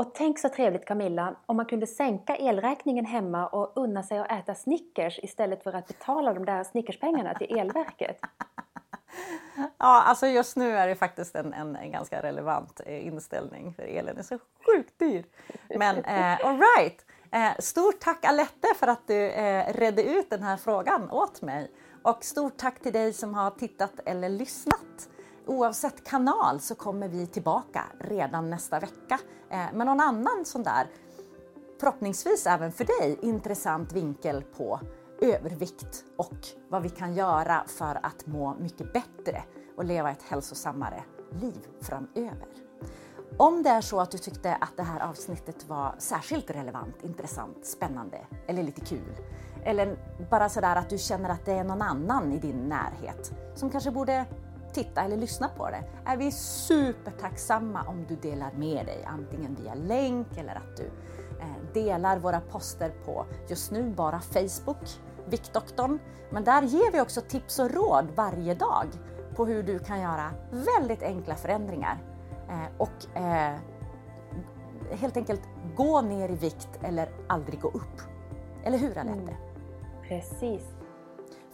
Och 0.00 0.14
tänk 0.14 0.38
så 0.38 0.48
trevligt 0.48 0.84
Camilla 0.84 1.36
om 1.46 1.56
man 1.56 1.66
kunde 1.66 1.86
sänka 1.86 2.36
elräkningen 2.36 3.04
hemma 3.04 3.46
och 3.46 3.72
unna 3.76 4.02
sig 4.02 4.18
att 4.18 4.32
äta 4.32 4.54
Snickers 4.54 5.18
istället 5.22 5.62
för 5.62 5.72
att 5.72 5.86
betala 5.86 6.34
de 6.34 6.44
där 6.44 6.64
Snickerspengarna 6.64 7.34
till 7.34 7.58
elverket. 7.58 8.20
Ja, 9.78 10.02
alltså 10.02 10.26
just 10.26 10.56
nu 10.56 10.76
är 10.76 10.88
det 10.88 10.94
faktiskt 10.94 11.34
en, 11.34 11.52
en, 11.52 11.76
en 11.76 11.92
ganska 11.92 12.22
relevant 12.22 12.80
eh, 12.86 13.06
inställning 13.06 13.74
för 13.74 13.82
elen 13.82 14.18
är 14.18 14.22
så 14.22 14.38
sjukt 14.66 14.98
dyr. 14.98 15.24
Men 15.78 16.04
eh, 16.04 16.46
all 16.46 16.58
right. 16.58 17.06
Eh, 17.32 17.50
stort 17.58 18.00
tack 18.00 18.24
Alette 18.24 18.68
för 18.76 18.86
att 18.86 19.06
du 19.06 19.30
eh, 19.30 19.72
redde 19.74 20.02
ut 20.02 20.30
den 20.30 20.42
här 20.42 20.56
frågan 20.56 21.10
åt 21.10 21.42
mig. 21.42 21.70
Och 22.02 22.24
stort 22.24 22.56
tack 22.56 22.80
till 22.80 22.92
dig 22.92 23.12
som 23.12 23.34
har 23.34 23.50
tittat 23.50 24.00
eller 24.04 24.28
lyssnat. 24.28 25.08
Oavsett 25.50 26.04
kanal 26.04 26.60
så 26.60 26.74
kommer 26.74 27.08
vi 27.08 27.26
tillbaka 27.26 27.84
redan 27.98 28.50
nästa 28.50 28.80
vecka 28.80 29.18
eh, 29.50 29.72
med 29.72 29.86
någon 29.86 30.00
annan 30.00 30.44
sån 30.44 30.62
där 30.62 30.86
förhoppningsvis 31.80 32.46
även 32.46 32.72
för 32.72 32.84
dig 32.84 33.18
intressant 33.22 33.92
vinkel 33.92 34.42
på 34.56 34.80
övervikt 35.20 36.04
och 36.16 36.36
vad 36.68 36.82
vi 36.82 36.88
kan 36.88 37.14
göra 37.14 37.64
för 37.66 38.06
att 38.06 38.26
må 38.26 38.54
mycket 38.54 38.92
bättre 38.92 39.42
och 39.76 39.84
leva 39.84 40.10
ett 40.10 40.22
hälsosammare 40.22 41.02
liv 41.40 41.66
framöver. 41.80 42.48
Om 43.36 43.62
det 43.62 43.70
är 43.70 43.80
så 43.80 44.00
att 44.00 44.10
du 44.10 44.18
tyckte 44.18 44.54
att 44.54 44.76
det 44.76 44.82
här 44.82 45.00
avsnittet 45.00 45.68
var 45.68 45.94
särskilt 45.98 46.50
relevant, 46.50 46.96
intressant, 47.02 47.66
spännande 47.66 48.26
eller 48.46 48.62
lite 48.62 48.80
kul 48.80 49.16
eller 49.64 49.96
bara 50.30 50.48
sådär 50.48 50.76
att 50.76 50.90
du 50.90 50.98
känner 50.98 51.28
att 51.28 51.44
det 51.44 51.52
är 51.52 51.64
någon 51.64 51.82
annan 51.82 52.32
i 52.32 52.38
din 52.38 52.68
närhet 52.68 53.32
som 53.54 53.70
kanske 53.70 53.90
borde 53.90 54.26
titta 54.72 55.00
eller 55.00 55.16
lyssna 55.16 55.48
på 55.48 55.70
det 55.70 55.84
är 56.04 56.16
vi 56.16 56.32
supertacksamma 56.32 57.84
om 57.88 58.04
du 58.08 58.16
delar 58.16 58.52
med 58.52 58.86
dig 58.86 59.04
antingen 59.06 59.54
via 59.54 59.74
länk 59.74 60.36
eller 60.36 60.54
att 60.54 60.76
du 60.76 60.84
eh, 61.40 61.72
delar 61.74 62.18
våra 62.18 62.40
poster 62.40 62.92
på 63.04 63.26
just 63.48 63.70
nu 63.70 63.90
bara 63.90 64.20
Facebook, 64.20 65.00
Viktdoktorn. 65.26 65.98
Men 66.30 66.44
där 66.44 66.62
ger 66.62 66.92
vi 66.92 67.00
också 67.00 67.20
tips 67.20 67.58
och 67.58 67.70
råd 67.70 68.08
varje 68.14 68.54
dag 68.54 68.86
på 69.36 69.46
hur 69.46 69.62
du 69.62 69.78
kan 69.78 70.00
göra 70.00 70.30
väldigt 70.50 71.02
enkla 71.02 71.34
förändringar 71.34 71.98
eh, 72.48 72.76
och 72.78 73.16
eh, 73.16 73.56
helt 74.90 75.16
enkelt 75.16 75.42
gå 75.76 76.00
ner 76.00 76.28
i 76.28 76.34
vikt 76.34 76.68
eller 76.82 77.08
aldrig 77.26 77.60
gå 77.60 77.68
upp. 77.68 78.00
Eller 78.64 78.78
hur 78.78 78.98
Anette? 78.98 79.20
Mm. 79.20 79.34
Precis. 80.08 80.62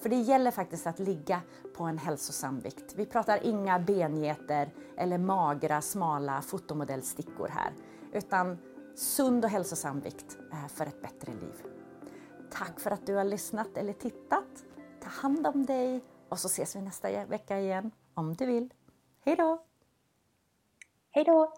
För 0.07 0.11
det 0.11 0.21
gäller 0.21 0.51
faktiskt 0.51 0.87
att 0.87 0.99
ligga 0.99 1.40
på 1.77 1.85
en 1.85 1.99
hälsosam 1.99 2.61
vikt. 2.61 2.95
Vi 2.97 3.07
pratar 3.07 3.47
inga 3.47 3.79
bengeter 3.79 4.71
eller 4.97 5.19
magra, 5.19 5.81
smala 5.81 6.42
fotomodellstickor 6.42 7.49
här. 7.49 7.73
Utan 8.12 8.59
sund 8.95 9.45
och 9.45 9.51
hälsosam 9.51 10.01
vikt 10.01 10.38
för 10.69 10.87
ett 10.87 11.03
bättre 11.03 11.33
liv. 11.33 11.62
Tack 12.51 12.81
för 12.81 12.90
att 12.90 13.07
du 13.07 13.14
har 13.14 13.25
lyssnat 13.25 13.77
eller 13.77 13.92
tittat. 13.92 14.64
Ta 15.03 15.09
hand 15.09 15.47
om 15.47 15.66
dig 15.66 16.05
och 16.29 16.38
så 16.38 16.47
ses 16.47 16.77
vi 16.77 16.81
nästa 16.81 17.25
vecka 17.25 17.61
igen 17.61 17.90
om 18.14 18.35
du 18.35 18.47
vill. 18.47 18.75
Hej 19.25 19.37
då! 19.37 19.62
Hej 21.11 21.25
då! 21.25 21.53